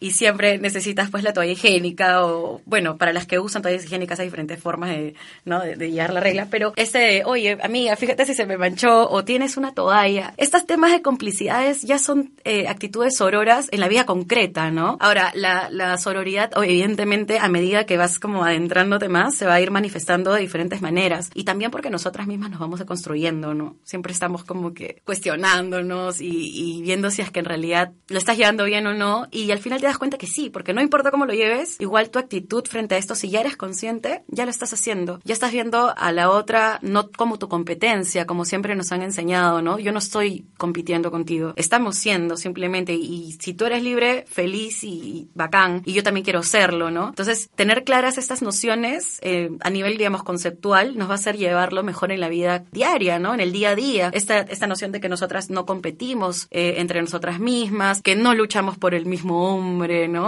y 0.02 0.12
siempre 0.12 0.58
necesitas 0.58 1.12
pues 1.12 1.24
la 1.24 1.32
toalla 1.32 1.52
higiénica 1.52 2.26
o 2.26 2.60
bueno, 2.66 2.98
para 2.98 3.14
las 3.14 3.28
que 3.28 3.40
usan 3.40 3.62
toallas 3.62 3.86
higiénicas 3.86 4.20
hay 4.20 4.26
diferentes 4.26 4.60
formas 4.60 4.90
de, 4.90 5.14
¿no? 5.46 5.62
de, 5.62 5.76
de 5.76 5.92
llevar 5.92 6.12
la 6.12 6.20
regla, 6.20 6.48
pero 6.50 6.74
ese, 6.76 7.22
oye, 7.24 7.60
amiga, 7.62 7.96
fíjate 7.96 8.26
si 8.26 8.34
se 8.34 8.48
me 8.48 8.58
manchó 8.58 9.08
o 9.10 9.24
tienes 9.24 9.58
una 9.58 9.74
toalla. 9.74 10.34
Estos 10.38 10.66
temas 10.66 10.92
de 10.92 11.04
complicidades 11.04 11.84
ya 11.84 12.00
son 12.00 12.34
eh, 12.44 12.68
actitudes 12.68 13.16
sororas 13.16 13.68
en 13.72 13.80
la 13.80 13.88
vida 13.88 14.06
concreta, 14.08 14.72
¿no? 14.72 14.98
Ahora, 15.00 15.32
la, 15.36 15.70
la 15.70 15.96
sororidad, 16.00 16.52
evidentemente, 16.56 17.38
a 17.38 17.48
medida 17.48 17.86
que 17.86 17.98
vas 17.98 18.18
como 18.18 18.44
adentrándote 18.44 19.08
más, 19.08 19.36
se 19.36 19.46
va 19.46 19.54
a 19.54 19.62
ir 19.62 19.70
manifestando 19.70 20.34
de 20.34 20.42
diferentes 20.42 20.82
maneras. 20.82 21.30
Y 21.36 21.44
también 21.44 21.70
porque 21.70 21.92
nosotras 21.92 22.26
mismas 22.26 22.50
nos 22.50 22.60
vamos 22.60 22.84
construyendo, 22.86 23.54
¿no? 23.54 23.78
Siempre 23.84 24.14
estamos 24.14 24.44
como 24.44 24.74
que 24.74 25.02
cuestionándonos 25.06 26.22
y, 26.22 26.80
y 26.80 26.82
viendo 26.82 27.12
si 27.12 27.22
es 27.22 27.30
que 27.30 27.40
en 27.40 27.46
realidad 27.46 27.92
lo 28.08 28.18
estás 28.18 28.38
llevando 28.38 28.66
bien 28.66 28.88
o 28.88 28.96
no. 28.96 29.28
Y 29.30 29.52
al 29.52 29.60
final 29.60 29.80
te 29.80 29.91
das 29.92 30.00
cuenta 30.00 30.18
que 30.18 30.28
sí, 30.28 30.50
porque 30.50 30.74
no 30.74 30.82
importa 30.82 31.12
cómo 31.12 31.26
lo 31.26 31.34
lleves, 31.34 31.78
igual 31.80 32.10
tu 32.10 32.20
actitud 32.20 32.64
frente 32.66 32.96
a 32.96 32.98
esto, 32.98 33.16
si 33.16 33.30
ya 33.30 33.42
eres 33.42 33.58
consciente, 33.58 34.24
ya 34.28 34.46
lo 34.46 34.52
estás 34.52 34.74
haciendo. 34.74 35.20
Ya 35.24 35.34
estás 35.34 35.52
viendo 35.52 35.94
a 35.96 36.12
la 36.12 36.30
otra 36.30 36.80
no 36.82 37.12
como 37.12 37.38
tu 37.38 37.48
competencia, 37.48 38.26
como 38.26 38.46
siempre 38.46 38.76
nos 38.76 38.92
han 38.92 39.02
enseñado 39.02 39.22
¿no? 39.62 39.80
Yo 39.80 39.92
no 39.92 40.00
estoy 40.00 40.46
compitiendo 40.58 41.12
contigo. 41.12 41.54
Estamos 41.56 41.98
siendo 41.98 42.38
simplemente, 42.38 42.94
y 42.94 43.38
si 43.40 43.54
tú 43.54 43.66
eres 43.66 43.84
libre, 43.84 44.26
feliz 44.28 44.84
y 44.84 45.30
bacán, 45.34 45.82
y 45.86 45.94
yo 45.94 46.04
también 46.04 46.24
quiero 46.24 46.44
serlo, 46.44 46.92
¿no? 46.92 47.10
Entonces, 47.10 47.50
tener 47.56 47.84
claras 47.84 48.18
estas 48.18 48.42
nociones 48.42 49.20
eh, 49.22 49.50
a 49.62 49.70
nivel, 49.70 49.98
digamos, 49.98 50.24
conceptual 50.24 50.98
nos 50.98 51.10
va 51.10 51.14
a 51.14 51.16
hacer 51.16 51.38
llevarlo 51.38 51.84
mejor 51.84 52.12
en 52.12 52.20
la 52.20 52.30
vida 52.30 52.64
diaria, 52.72 53.20
¿no? 53.20 53.34
En 53.34 53.40
el 53.40 53.52
día 53.52 53.72
a 53.72 53.76
día. 53.76 54.12
Esta, 54.14 54.40
esta 54.40 54.68
noción 54.68 54.92
de 54.92 55.02
que 55.02 55.10
nosotras 55.10 55.50
no 55.50 55.66
competimos 55.66 56.48
eh, 56.52 56.76
entre 56.78 57.02
nosotras 57.02 57.40
mismas, 57.40 58.02
que 58.02 58.16
no 58.16 58.34
luchamos 58.34 58.78
por 58.78 58.94
el 58.94 59.06
mismo 59.06 59.54
hombre, 59.54 59.81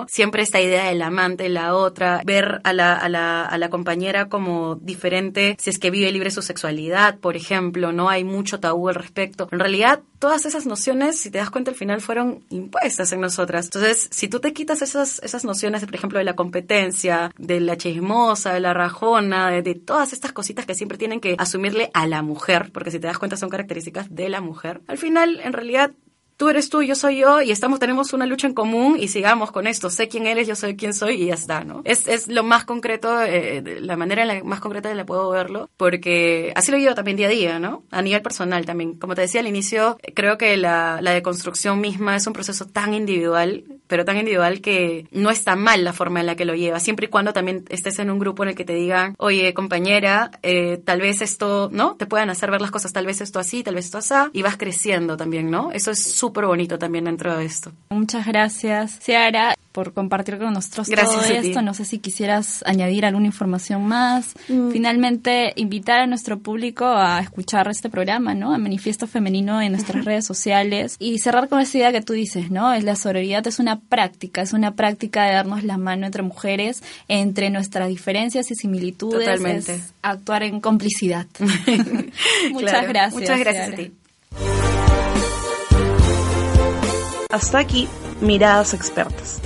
Siempre 0.10 0.44
esta 0.44 0.62
idea 0.62 0.86
del 0.86 1.02
amante, 1.02 1.50
la 1.50 1.76
otra, 1.76 2.22
ver 2.26 2.62
a 2.64 2.74
la, 2.74 2.94
a 2.94 3.10
la, 3.10 3.46
a 3.46 3.58
la 3.58 3.70
compañera 3.70 4.30
como 4.30 4.76
diferente 4.76 5.56
si 5.60 5.70
es 5.70 5.80
que 5.80 5.92
vive 5.92 6.12
libre 6.12 6.32
su 6.32 6.42
sexualidad, 6.42 7.20
por 7.20 7.36
ejemplo, 7.36 7.92
¿no? 7.92 8.10
Hay 8.10 8.24
mucho 8.24 8.60
tabú 8.60 8.90
al 8.90 8.96
respecto 8.96 9.34
en 9.52 9.60
realidad, 9.60 10.02
todas 10.20 10.46
esas 10.46 10.66
nociones, 10.66 11.20
si 11.20 11.30
te 11.30 11.38
das 11.38 11.50
cuenta 11.50 11.72
al 11.72 11.78
final, 11.78 12.02
fueron 12.02 12.44
impuestas 12.50 13.12
en 13.12 13.22
nosotras. 13.22 13.66
Entonces, 13.66 14.08
si 14.12 14.28
tú 14.28 14.40
te 14.40 14.54
quitas 14.54 14.82
esas, 14.82 15.20
esas 15.20 15.46
nociones, 15.46 15.86
por 15.86 15.96
ejemplo, 15.96 16.20
de 16.20 16.26
la 16.26 16.36
competencia, 16.36 17.32
de 17.38 17.60
la 17.60 17.78
chismosa, 17.78 18.54
de 18.54 18.60
la 18.60 18.74
rajona, 18.74 19.52
de, 19.52 19.62
de 19.62 19.76
todas 19.76 20.14
estas 20.14 20.32
cositas 20.32 20.66
que 20.66 20.76
siempre 20.76 20.98
tienen 20.98 21.20
que 21.20 21.36
asumirle 21.38 21.90
a 21.94 22.08
la 22.08 22.22
mujer, 22.22 22.72
porque 22.74 22.92
si 22.92 23.00
te 23.00 23.08
das 23.08 23.20
cuenta 23.20 23.38
son 23.38 23.50
características 23.50 24.14
de 24.14 24.30
la 24.30 24.42
mujer, 24.42 24.82
al 24.88 24.98
final, 24.98 25.40
en 25.44 25.54
realidad, 25.54 25.92
tú 26.38 26.50
eres 26.50 26.70
tú, 26.70 26.82
yo 26.82 26.96
soy 26.96 27.18
yo 27.18 27.42
y 27.42 27.52
estamos, 27.52 27.80
tenemos 27.80 28.14
una 28.14 28.26
lucha 28.26 28.48
en 28.48 28.54
común 28.54 28.98
y 29.00 29.08
sigamos 29.08 29.52
con 29.52 29.68
esto. 29.68 29.90
Sé 29.90 30.08
quién 30.08 30.28
eres, 30.28 30.48
yo 30.48 30.56
soy 30.56 30.76
quién 30.76 30.94
soy 30.94 31.24
y 31.24 31.26
ya 31.28 31.34
está, 31.34 31.64
¿no? 31.64 31.82
Es, 31.86 32.08
es 32.08 32.28
lo 32.28 32.44
más 32.44 32.66
concreto, 32.66 33.22
eh, 33.22 33.80
la 33.82 33.96
manera 33.96 34.22
en 34.24 34.28
la 34.28 34.44
más 34.44 34.60
concreta 34.60 34.92
en 34.92 34.98
la 34.98 35.06
puedo 35.06 35.30
verlo, 35.30 35.70
porque 35.78 36.52
así 36.56 36.72
lo 36.72 36.78
vivo 36.78 36.96
también 36.96 37.18
día 37.18 37.28
a 37.28 37.32
día, 37.32 37.60
¿no? 37.60 37.84
A 37.92 38.02
nivel 38.02 38.22
personal 38.22 38.66
también. 38.66 38.98
Como 38.98 39.16
te 39.16 39.22
decía 39.22 39.42
al 39.42 39.48
inicio, 39.48 39.98
creo 40.14 40.38
que 40.38 40.58
la, 40.58 41.00
la 41.02 41.12
deconstrucción 41.12 41.80
misma 41.80 42.16
es 42.16 42.28
un 42.28 42.34
proceso 42.34 42.66
tan 42.66 42.94
individual 42.94 43.64
pero 43.94 44.06
tan 44.06 44.18
individual 44.18 44.60
que 44.60 45.08
no 45.12 45.30
está 45.30 45.56
mal 45.56 45.84
la 45.84 45.94
forma 45.94 46.20
en 46.20 46.26
la 46.26 46.36
que 46.36 46.46
lo 46.46 46.56
lleva, 46.56 46.80
siempre 46.80 47.06
y 47.06 47.10
cuando 47.10 47.32
también 47.32 47.64
estés 47.70 48.00
en 48.00 48.10
un 48.10 48.18
grupo 48.18 48.42
en 48.42 48.50
el 48.50 48.56
que 48.56 48.66
te 48.66 48.74
digan, 48.74 49.14
oye, 49.20 49.54
compañera, 49.54 50.32
eh, 50.42 50.82
tal 50.84 51.00
vez 51.00 51.22
esto, 51.22 51.70
¿no? 51.72 51.96
Te 51.96 52.08
puedan 52.08 52.32
hacer 52.32 52.50
ver 52.50 52.60
las 52.60 52.72
cosas, 52.72 52.92
tal 52.92 53.06
vez 53.06 53.22
esto 53.22 53.38
así, 53.38 53.62
tal 53.62 53.76
vez 53.76 53.86
esto 53.86 54.00
así, 54.00 54.16
y 54.34 54.42
vas 54.42 54.58
creciendo 54.58 55.16
también, 55.16 55.52
¿no? 55.52 55.72
Eso 55.72 55.92
es 55.92 56.02
súper 56.24 56.46
bonito 56.46 56.80
también 56.80 57.04
dentro 57.04 57.36
de 57.36 57.44
esto. 57.44 57.74
Muchas 57.90 58.26
gracias, 58.26 58.98
Ciara, 59.02 59.58
por 59.74 59.92
compartir 59.92 60.38
con 60.38 60.54
nosotros 60.54 60.88
gracias 60.88 61.28
todo 61.28 61.36
esto. 61.36 61.62
No 61.62 61.74
sé 61.74 61.84
si 61.84 62.00
quisieras 62.00 62.64
añadir 62.66 63.06
alguna 63.06 63.26
información 63.26 63.86
más. 63.86 64.34
Mm. 64.48 64.72
Finalmente, 64.72 65.52
invitar 65.58 66.00
a 66.00 66.08
nuestro 66.08 66.40
público 66.40 66.86
a 66.86 67.20
escuchar 67.20 67.68
este 67.68 67.90
programa, 67.90 68.34
¿no? 68.36 68.54
A 68.54 68.58
Manifiesto 68.58 69.06
Femenino 69.06 69.62
en 69.62 69.74
nuestras 69.74 70.06
redes 70.06 70.26
sociales 70.26 70.96
y 70.98 71.20
cerrar 71.20 71.50
con 71.50 71.60
esa 71.60 71.78
idea 71.78 71.92
que 71.92 72.02
tú 72.02 72.14
dices, 72.14 72.52
¿no? 72.52 72.72
Es 72.72 72.86
la 72.86 72.96
sororidad 72.96 73.46
es 73.46 73.60
una 73.60 73.82
práctica, 73.82 74.42
es 74.42 74.54
una 74.54 74.76
práctica 74.76 75.26
de 75.26 75.34
darnos 75.34 75.66
la 75.66 75.78
mano 75.78 76.06
entre 76.06 76.24
mujeres, 76.24 76.84
entre 77.10 77.50
nuestras 77.50 77.90
diferencias 77.90 78.50
y 78.50 78.56
similitudes. 78.56 79.20
Totalmente. 79.20 79.82
actuar 80.02 80.44
en 80.44 80.62
complicidad. 80.62 81.28
Muchas 82.52 82.88
gracias. 82.88 83.14
Muchas 83.14 83.40
gracias 83.40 83.74
a 83.74 83.76
ti. 83.76 83.92
Hasta 87.34 87.58
aquí, 87.58 87.90
miradas 88.22 88.76
expertas. 88.76 89.42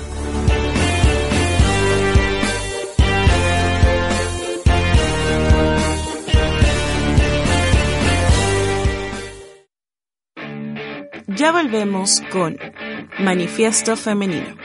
Ya 11.27 11.53
volvemos 11.53 12.21
con 12.29 12.57
Manifiesto 13.19 13.95
Femenino. 13.95 14.57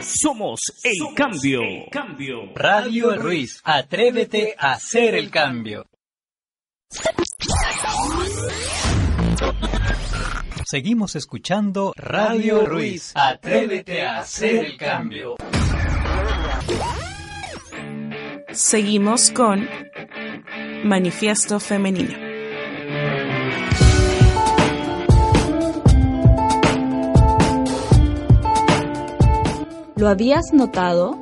Somos 0.00 0.58
el 0.82 1.14
cambio. 1.14 1.60
Radio 2.56 3.14
Ruiz, 3.14 3.60
atrévete 3.62 4.56
a 4.58 4.72
hacer 4.72 5.14
el 5.14 5.30
cambio. 5.30 5.86
Seguimos 10.70 11.16
escuchando 11.16 11.92
Radio 11.96 12.64
Ruiz, 12.64 13.10
atrévete 13.16 14.06
a 14.06 14.20
hacer 14.20 14.66
el 14.66 14.76
cambio. 14.76 15.34
Seguimos 18.52 19.32
con 19.32 19.68
Manifiesto 20.84 21.58
Femenino. 21.58 22.16
¿Lo 29.96 30.08
habías 30.08 30.52
notado? 30.52 31.20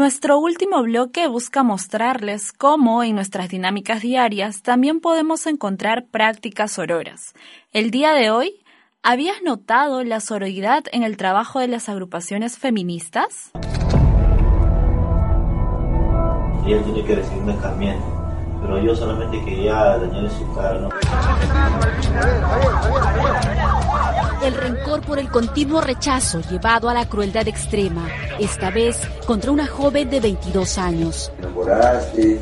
Nuestro 0.00 0.38
último 0.38 0.82
bloque 0.82 1.28
busca 1.28 1.62
mostrarles 1.62 2.54
cómo 2.54 3.02
en 3.02 3.14
nuestras 3.14 3.50
dinámicas 3.50 4.00
diarias 4.00 4.62
también 4.62 4.98
podemos 4.98 5.46
encontrar 5.46 6.06
prácticas 6.06 6.72
sororas. 6.72 7.34
El 7.70 7.90
día 7.90 8.14
de 8.14 8.30
hoy, 8.30 8.64
¿habías 9.02 9.42
notado 9.42 10.02
la 10.02 10.20
sororidad 10.20 10.84
en 10.92 11.02
el 11.02 11.18
trabajo 11.18 11.58
de 11.58 11.68
las 11.68 11.90
agrupaciones 11.90 12.56
feministas? 12.56 13.50
Tiene 16.64 17.04
que 17.04 17.16
recibirme 17.16 17.52
también 17.60 17.98
pero 18.60 18.78
yo 18.78 18.94
solamente 18.94 19.42
quería 19.44 19.74
dañarle 19.74 20.30
su 20.30 20.54
cara, 20.54 20.78
¿no? 20.80 20.88
El 24.42 24.54
rencor 24.54 25.02
por 25.02 25.18
el 25.18 25.28
continuo 25.30 25.82
rechazo 25.82 26.40
llevado 26.40 26.88
a 26.88 26.94
la 26.94 27.06
crueldad 27.06 27.46
extrema, 27.46 28.08
esta 28.38 28.70
vez 28.70 28.98
contra 29.26 29.50
una 29.50 29.66
joven 29.66 30.08
de 30.08 30.18
22 30.18 30.78
años. 30.78 31.30
¿Te 31.36 31.42
enamoraste? 31.42 32.40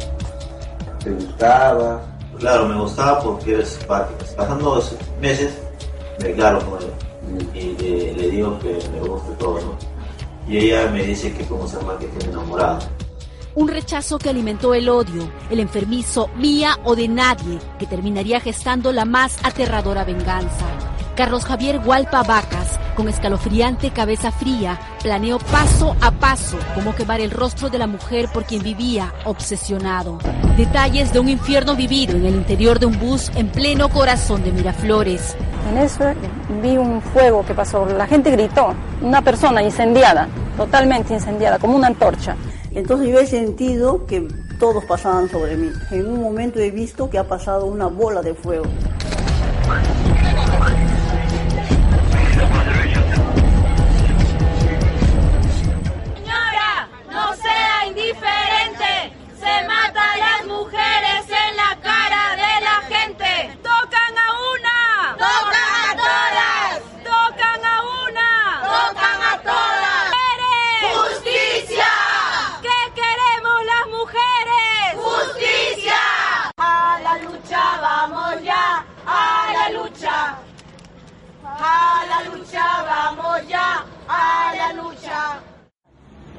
¿Te 1.02 1.10
gustaba? 1.10 2.00
Claro, 2.38 2.68
me 2.68 2.80
gustaba 2.80 3.20
porque 3.20 3.54
eres 3.54 3.70
simpática. 3.70 4.24
Pasando 4.36 4.76
dos 4.76 4.94
meses, 5.20 5.58
me 6.20 6.28
declaro 6.28 6.60
con 6.70 6.78
ella 6.80 7.50
y 7.52 8.14
le, 8.14 8.30
digo 8.30 8.58
que 8.60 8.78
me 8.92 9.00
gusta 9.00 9.32
todo, 9.38 9.60
¿no? 9.60 9.78
Y 10.46 10.58
ella 10.58 10.88
me 10.92 11.02
dice 11.02 11.32
que 11.34 11.44
como 11.46 11.66
ser 11.66 11.82
más 11.82 11.96
que 11.96 12.06
tiene 12.06 12.32
enamorado 12.32 12.78
un 13.54 13.66
rechazo 13.66 14.20
que 14.20 14.30
alimentó 14.30 14.72
el 14.72 14.88
odio, 14.88 15.28
el 15.50 15.58
enfermizo 15.58 16.28
mía 16.36 16.78
o 16.84 16.94
de 16.94 17.08
nadie, 17.08 17.58
que 17.76 17.86
terminaría 17.86 18.38
gestando 18.38 18.92
la 18.92 19.04
más 19.04 19.36
aterradora 19.42 20.04
venganza. 20.04 20.64
Carlos 21.18 21.44
Javier 21.44 21.80
Hualpa 21.84 22.22
Vacas, 22.22 22.78
con 22.94 23.08
escalofriante 23.08 23.90
cabeza 23.90 24.30
fría, 24.30 24.78
planeó 25.02 25.40
paso 25.40 25.96
a 26.00 26.12
paso 26.12 26.56
cómo 26.76 26.94
quemar 26.94 27.20
el 27.20 27.32
rostro 27.32 27.68
de 27.68 27.76
la 27.76 27.88
mujer 27.88 28.28
por 28.32 28.44
quien 28.44 28.62
vivía 28.62 29.12
obsesionado. 29.24 30.18
Detalles 30.56 31.12
de 31.12 31.18
un 31.18 31.28
infierno 31.28 31.74
vivido 31.74 32.16
en 32.16 32.24
el 32.24 32.36
interior 32.36 32.78
de 32.78 32.86
un 32.86 33.00
bus 33.00 33.32
en 33.34 33.48
pleno 33.48 33.88
corazón 33.88 34.44
de 34.44 34.52
Miraflores. 34.52 35.36
En 35.72 35.78
eso 35.78 36.04
vi 36.62 36.76
un 36.76 37.02
fuego 37.02 37.44
que 37.44 37.52
pasó, 37.52 37.84
la 37.84 38.06
gente 38.06 38.30
gritó, 38.30 38.72
una 39.02 39.20
persona 39.20 39.60
incendiada, 39.60 40.28
totalmente 40.56 41.14
incendiada, 41.14 41.58
como 41.58 41.74
una 41.74 41.88
antorcha. 41.88 42.36
Entonces 42.72 43.08
yo 43.08 43.18
he 43.18 43.26
sentido 43.26 44.06
que 44.06 44.28
todos 44.60 44.84
pasaban 44.84 45.28
sobre 45.28 45.56
mí. 45.56 45.72
En 45.90 46.06
un 46.06 46.22
momento 46.22 46.60
he 46.60 46.70
visto 46.70 47.10
que 47.10 47.18
ha 47.18 47.26
pasado 47.26 47.66
una 47.66 47.88
bola 47.88 48.22
de 48.22 48.34
fuego. 48.34 48.66
Indiferente. 58.08 59.12
Se 59.38 59.66
mata 59.66 60.12
a 60.12 60.16
las 60.16 60.46
mujeres 60.46 61.24
en 61.28 61.56
la 61.56 61.76
cara 61.82 62.36
de 62.36 62.60
la 62.64 62.76
gente. 62.88 63.58
Tocan 63.62 64.18
a 64.18 64.28
una. 64.54 65.16
Tocan 65.18 65.74
a 65.84 65.96
todas. 66.06 66.70
Tocan 67.04 67.64
a 67.64 67.76
una. 68.06 68.30
Tocan 68.62 69.22
a 69.22 69.38
todas. 69.42 69.98
Justicia. 70.94 71.86
¿Qué 72.62 72.92
queremos 72.94 73.64
las 73.72 73.86
mujeres? 73.98 74.86
Justicia. 74.96 76.00
A 76.56 76.98
la 77.02 77.18
lucha 77.18 77.62
vamos 77.80 78.42
ya. 78.42 78.84
A 79.06 79.52
la 79.52 79.68
lucha. 79.70 80.38
A 81.44 82.04
la 82.08 82.22
lucha 82.30 82.64
vamos 82.82 83.46
ya. 83.48 83.84
A 84.08 84.54
la 84.56 84.72
lucha. 84.72 85.47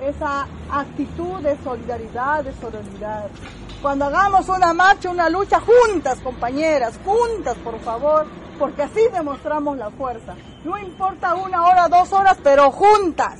Esa 0.01 0.47
actitud 0.71 1.39
de 1.41 1.57
solidaridad, 1.63 2.43
de 2.43 2.53
sororidad. 2.53 3.29
Cuando 3.81 4.05
hagamos 4.05 4.47
una 4.49 4.73
marcha, 4.73 5.09
una 5.09 5.29
lucha 5.29 5.59
juntas, 5.59 6.19
compañeras, 6.19 6.99
juntas, 7.03 7.57
por 7.57 7.79
favor, 7.79 8.27
porque 8.57 8.83
así 8.83 9.01
demostramos 9.11 9.77
la 9.77 9.89
fuerza. 9.91 10.35
No 10.63 10.77
importa 10.77 11.35
una 11.35 11.63
hora, 11.63 11.87
dos 11.87 12.11
horas, 12.13 12.37
pero 12.43 12.71
juntas. 12.71 13.39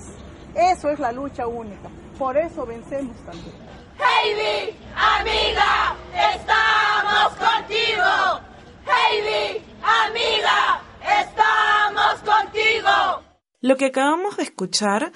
Eso 0.56 0.90
es 0.90 1.00
la 1.00 1.12
lucha 1.12 1.48
única. 1.48 1.90
Por 2.18 2.38
eso 2.38 2.66
vencemos 2.66 3.16
también. 3.26 3.56
Heidi, 4.00 4.78
amiga, 4.96 5.96
estamos 6.34 7.36
contigo. 7.38 8.40
Heidi, 8.86 9.62
amiga, 9.84 10.82
estamos 11.02 12.14
contigo. 12.26 13.24
Lo 13.62 13.76
que 13.76 13.88
acabamos 13.88 14.38
de 14.38 14.44
escuchar 14.44 15.12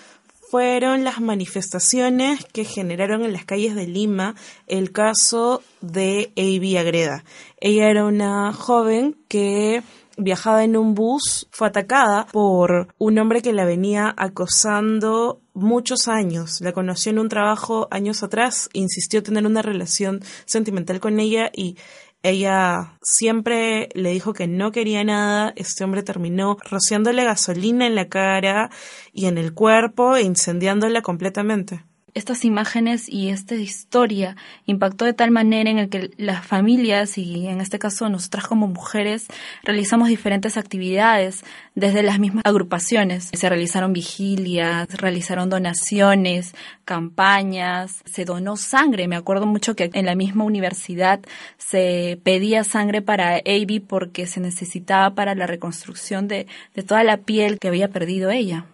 fueron 0.54 1.04
las 1.04 1.20
manifestaciones 1.20 2.46
que 2.46 2.64
generaron 2.64 3.24
en 3.24 3.34
las 3.34 3.44
calles 3.44 3.74
de 3.74 3.88
Lima 3.88 4.36
el 4.68 4.92
caso 4.92 5.64
de 5.82 6.32
Avi 6.38 6.78
Agreda. 6.78 7.24
Ella 7.60 7.90
era 7.90 8.06
una 8.06 8.54
joven 8.54 9.18
que 9.28 9.82
viajaba 10.16 10.64
en 10.64 10.78
un 10.78 10.94
bus, 10.94 11.48
fue 11.50 11.70
atacada 11.70 12.28
por 12.32 12.94
un 13.00 13.18
hombre 13.18 13.42
que 13.42 13.52
la 13.52 13.66
venía 13.66 14.14
acosando 14.16 15.42
muchos 15.56 16.08
años. 16.08 16.62
La 16.62 16.72
conoció 16.72 17.12
en 17.12 17.18
un 17.18 17.30
trabajo 17.30 17.88
años 17.90 18.22
atrás, 18.22 18.70
insistió 18.74 19.24
tener 19.24 19.48
una 19.48 19.64
relación 19.64 20.22
sentimental 20.46 21.00
con 21.00 21.20
ella 21.20 21.50
y 21.52 21.78
ella 22.24 22.98
siempre 23.02 23.90
le 23.94 24.12
dijo 24.12 24.34
que 24.34 24.48
no 24.48 24.72
quería 24.72 25.04
nada. 25.04 25.54
Este 25.58 25.84
hombre 25.84 26.04
terminó 26.04 26.58
rociándole 26.70 27.26
gasolina 27.26 27.86
en 27.86 27.96
la 27.96 28.08
cara 28.08 28.72
y 29.12 29.26
en 29.26 29.38
el 29.38 29.54
cuerpo 29.54 30.16
e 30.16 30.24
incendiándola 30.24 31.02
completamente. 31.02 31.84
Estas 32.14 32.46
imágenes 32.46 33.10
y 33.10 33.30
esta 33.30 33.56
historia 33.56 34.36
impactó 34.66 35.06
de 35.06 35.14
tal 35.14 35.32
manera 35.32 35.70
en 35.70 35.80
el 35.80 35.90
que 35.90 36.12
las 36.18 36.46
familias 36.46 37.18
y 37.18 37.48
en 37.48 37.62
este 37.62 37.80
caso 37.80 38.10
nosotras 38.10 38.48
como 38.48 38.68
mujeres 38.68 39.28
realizamos 39.64 40.10
diferentes 40.10 40.58
actividades 40.58 41.44
desde 41.76 42.04
las 42.04 42.20
mismas 42.20 42.44
agrupaciones. 42.46 43.30
Se 43.34 43.50
realizaron 43.50 43.94
vigilias, 43.94 44.88
realizaron 44.94 45.50
donaciones, 45.50 46.54
campañas, 46.86 48.02
se 48.06 48.26
donó 48.26 48.58
sangre. 48.58 49.08
Me 49.08 49.16
acuerdo 49.16 49.46
mucho 49.46 49.76
que 49.76 49.90
en 49.94 50.06
la 50.06 50.16
misma 50.16 50.44
universidad 50.44 51.20
se 51.58 52.20
pedía 52.24 52.64
sangre 52.64 53.02
para 53.02 53.38
Avi 53.38 53.80
porque 53.80 54.28
se 54.28 54.40
necesitaba 54.40 55.16
para 55.16 55.36
la 55.36 55.48
reconstrucción 55.48 56.28
de, 56.28 56.48
de 56.76 56.84
toda 56.84 57.04
la 57.04 57.18
piel 57.18 57.60
que 57.60 57.68
había 57.70 57.88
perdido 57.88 58.30
ella. 58.30 58.66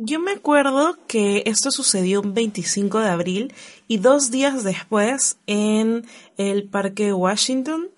Yo 0.00 0.20
me 0.20 0.30
acuerdo 0.30 0.96
que 1.08 1.42
esto 1.46 1.72
sucedió 1.72 2.20
un 2.20 2.32
25 2.32 3.00
de 3.00 3.08
abril 3.08 3.54
y 3.88 3.98
dos 3.98 4.30
días 4.30 4.62
después 4.62 5.38
en 5.48 6.06
el 6.36 6.68
Parque 6.68 7.12
Washington 7.12 7.90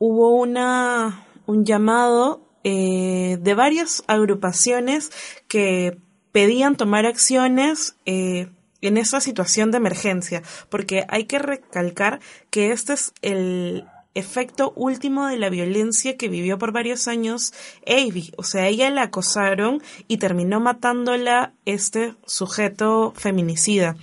hubo 0.00 0.34
una, 0.34 1.24
un 1.46 1.64
llamado 1.64 2.42
eh, 2.64 3.38
de 3.40 3.54
varias 3.54 4.02
agrupaciones 4.08 5.12
que 5.46 5.96
pedían 6.32 6.74
tomar 6.74 7.06
acciones 7.06 7.94
eh, 8.04 8.48
en 8.80 8.96
esa 8.96 9.20
situación 9.20 9.70
de 9.70 9.76
emergencia, 9.76 10.42
porque 10.70 11.06
hay 11.08 11.26
que 11.26 11.38
recalcar 11.38 12.18
que 12.50 12.72
este 12.72 12.94
es 12.94 13.12
el, 13.22 13.84
efecto 14.14 14.72
último 14.76 15.26
de 15.26 15.36
la 15.36 15.50
violencia 15.50 16.16
que 16.16 16.28
vivió 16.28 16.58
por 16.58 16.72
varios 16.72 17.08
años 17.08 17.52
Avi. 17.86 18.32
O 18.36 18.42
sea, 18.42 18.68
ella 18.68 18.90
la 18.90 19.02
acosaron 19.02 19.82
y 20.08 20.18
terminó 20.18 20.60
matándola 20.60 21.54
este 21.64 22.14
sujeto 22.26 23.12
feminicida. 23.16 23.96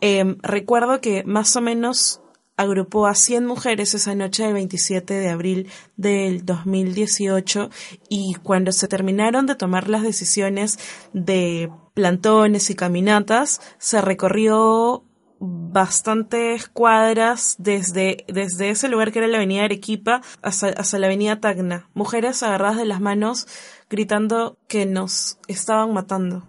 Em, 0.00 0.36
recuerdo 0.42 1.00
que 1.00 1.24
más 1.24 1.54
o 1.56 1.60
menos 1.60 2.20
agrupó 2.56 3.06
a 3.06 3.14
100 3.14 3.46
mujeres 3.46 3.94
esa 3.94 4.14
noche 4.14 4.44
del 4.44 4.54
27 4.54 5.14
de 5.14 5.28
abril 5.28 5.68
del 5.96 6.44
2018 6.44 7.70
y 8.08 8.34
cuando 8.42 8.72
se 8.72 8.88
terminaron 8.88 9.46
de 9.46 9.54
tomar 9.54 9.88
las 9.88 10.02
decisiones 10.02 10.78
de 11.12 11.70
plantones 11.94 12.70
y 12.70 12.74
caminatas, 12.74 13.60
se 13.78 14.00
recorrió 14.00 15.04
bastantes 15.44 16.68
cuadras 16.68 17.56
desde, 17.58 18.24
desde 18.28 18.70
ese 18.70 18.88
lugar 18.88 19.10
que 19.10 19.18
era 19.18 19.26
la 19.26 19.38
avenida 19.38 19.64
Arequipa 19.64 20.20
hasta, 20.40 20.68
hasta 20.68 20.98
la 21.00 21.06
avenida 21.06 21.40
Tacna. 21.40 21.88
Mujeres 21.94 22.44
agarradas 22.44 22.76
de 22.76 22.84
las 22.84 23.00
manos 23.00 23.48
gritando 23.90 24.56
que 24.68 24.86
nos 24.86 25.38
estaban 25.48 25.92
matando. 25.92 26.48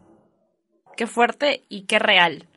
Qué 0.96 1.08
fuerte 1.08 1.64
y 1.70 1.86
qué 1.86 1.98
real. 1.98 2.48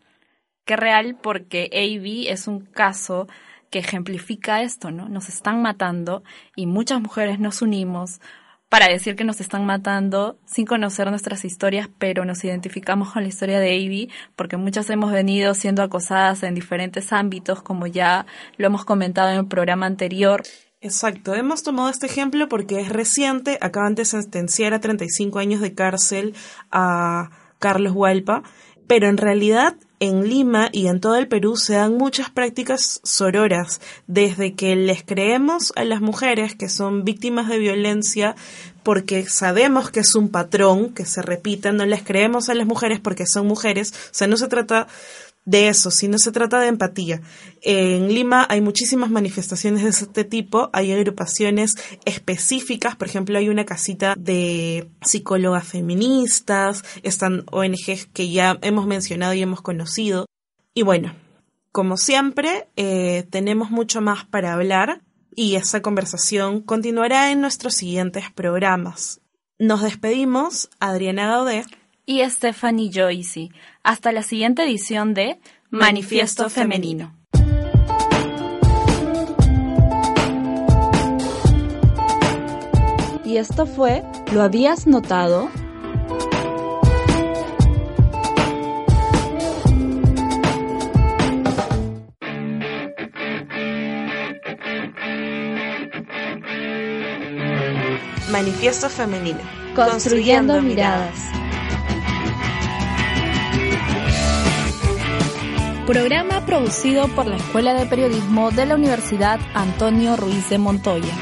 Qué 0.67 0.77
real 0.77 1.17
porque 1.23 1.71
AB 1.73 2.31
es 2.31 2.49
un 2.49 2.61
caso 2.61 3.29
que 3.71 3.79
ejemplifica 3.79 4.61
esto, 4.61 4.91
¿no? 4.91 5.09
Nos 5.09 5.31
están 5.31 5.63
matando 5.63 6.23
y 6.55 6.67
muchas 6.67 7.01
mujeres 7.01 7.39
nos 7.39 7.63
unimos 7.63 8.21
para 8.69 8.89
decir 8.89 9.15
que 9.15 9.25
nos 9.25 9.41
están 9.41 9.65
matando 9.65 10.39
sin 10.45 10.67
conocer 10.67 11.09
nuestras 11.11 11.45
historias, 11.45 11.89
pero 11.99 12.25
nos 12.25 12.45
identificamos 12.45 13.13
con 13.13 13.23
la 13.23 13.29
historia 13.29 13.61
de 13.61 13.71
Avi 13.71 14.11
porque 14.35 14.57
muchas 14.57 14.91
hemos 14.91 15.13
venido 15.13 15.55
siendo 15.55 15.83
acosadas 15.83 16.43
en 16.43 16.55
diferentes 16.55 17.13
ámbitos, 17.13 17.63
como 17.63 17.87
ya 17.87 18.27
lo 18.57 18.67
hemos 18.67 18.85
comentado 18.85 19.31
en 19.31 19.39
el 19.39 19.47
programa 19.47 19.87
anterior. 19.87 20.43
Exacto, 20.81 21.35
hemos 21.35 21.63
tomado 21.63 21.89
este 21.89 22.07
ejemplo 22.07 22.49
porque 22.49 22.81
es 22.81 22.89
reciente, 22.89 23.59
acaban 23.61 23.95
de 23.95 24.05
sentenciar 24.05 24.75
a 24.75 24.81
35 24.81 25.39
años 25.39 25.61
de 25.61 25.75
cárcel 25.75 26.35
a 26.71 27.31
Carlos 27.59 27.93
Hualpa, 27.95 28.43
pero 28.87 29.09
en 29.09 29.17
realidad 29.17 29.77
en 30.01 30.29
Lima 30.29 30.69
y 30.73 30.89
en 30.89 31.01
todo 31.01 31.17
el 31.17 31.29
Perú 31.29 31.57
se 31.57 31.75
dan 31.75 31.97
muchas 31.97 32.31
prácticas 32.31 33.01
sororas, 33.03 33.81
desde 34.07 34.55
que 34.55 34.77
les 34.77 35.03
creemos 35.03 35.73
a 35.77 35.85
las 35.85 36.01
mujeres 36.01 36.55
que 36.55 36.69
son 36.69 37.05
víctimas 37.05 37.49
de 37.49 37.59
violencia 37.59 38.37
porque 38.83 39.27
sabemos 39.27 39.91
que 39.91 40.01
es 40.01 40.15
un 40.15 40.29
patrón 40.29 40.95
que 40.95 41.05
se 41.05 41.21
repite, 41.21 41.73
no 41.73 41.85
les 41.87 42.05
creemos 42.05 42.49
a 42.49 42.55
las 42.55 42.67
mujeres 42.67 43.01
porque 43.01 43.27
son 43.27 43.47
mujeres, 43.47 43.93
o 43.93 44.15
sea, 44.15 44.29
no 44.29 44.37
se 44.37 44.47
trata 44.47 44.87
de 45.47 45.69
eso, 45.69 45.91
sino 45.91 46.19
se 46.19 46.33
trata 46.33 46.61
de 46.61 46.67
empatía. 46.67 47.23
En 47.63 48.09
Lima 48.09 48.47
hay 48.51 48.61
muchísimas 48.61 49.11
manifestaciones 49.11 49.85
de 49.85 49.91
este 49.91 50.25
tipo, 50.25 50.69
hay 50.73 50.93
agrupaciones 50.93 51.77
específicas, 52.05 52.97
por 52.97 53.09
ejemplo, 53.09 53.39
hay 53.39 53.49
una 53.49 53.65
casita 53.65 54.15
de 54.19 54.91
psicólogas 55.01 55.67
feministas, 55.67 56.83
están 57.03 57.45
ONGs 57.51 58.07
que 58.13 58.29
ya 58.29 58.59
hemos 58.61 58.87
mencionado 58.87 59.33
y 59.35 59.43
hemos 59.43 59.63
conocido. 59.63 60.27
Y 60.75 60.83
bueno, 60.83 61.15
como 61.71 61.97
siempre, 61.97 62.69
eh, 62.77 63.25
tenemos 63.31 63.71
mucho 63.71 64.01
más 64.01 64.25
para 64.25 64.53
hablar 64.53 65.03
y 65.35 65.55
esa 65.55 65.81
conversación 65.81 66.61
continuará 66.61 67.31
en 67.31 67.41
nuestros 67.41 67.75
siguientes 67.75 68.25
programas. 68.35 69.21
Nos 69.59 69.83
despedimos, 69.83 70.71
Adriana 70.81 71.29
Gaudé 71.29 71.65
y 72.07 72.23
Stephanie 72.31 72.91
Joyce. 72.93 73.51
Hasta 73.83 74.13
la 74.13 74.23
siguiente 74.23 74.63
edición 74.63 75.13
de 75.13 75.39
Manifiesto, 75.71 76.49
Femenino. 76.49 77.15
Y 83.25 83.39
esto 83.39 83.67
fue 83.67 84.05
¿Lo 84.33 84.43
habías 84.43 84.87
notado? 84.87 85.51
Manifiesto 98.31 98.89
Femenino. 98.89 99.39
Construyendo, 99.75 100.61
miradas. 100.63 101.36
Programa 105.87 106.45
producido 106.45 107.07
por 107.15 107.27
la 107.27 107.37
Escuela 107.37 107.73
de 107.73 107.87
Periodismo 107.87 108.51
de 108.51 108.67
la 108.67 108.75
Universidad 108.75 109.39
Antonio 109.55 110.17
Ruiz 110.17 110.51
de 110.51 110.59
Montoya. 110.59 111.15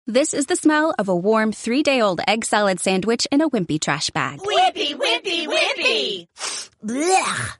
This 0.08 0.34
is 0.34 0.48
the 0.48 0.56
smell 0.56 0.96
of 0.98 1.10
a 1.10 1.16
warm 1.16 1.52
three-day-old 1.52 2.22
egg 2.28 2.44
salad 2.44 2.80
sandwich 2.80 3.28
in 3.32 3.42
a 3.42 3.50
wimpy 3.50 3.80
trash 3.80 4.10
bag. 4.10 4.40
Wimpy, 4.40 4.96
wimpy, 4.96 5.46
wimpy! 5.48 6.28
Blech! 6.84 7.60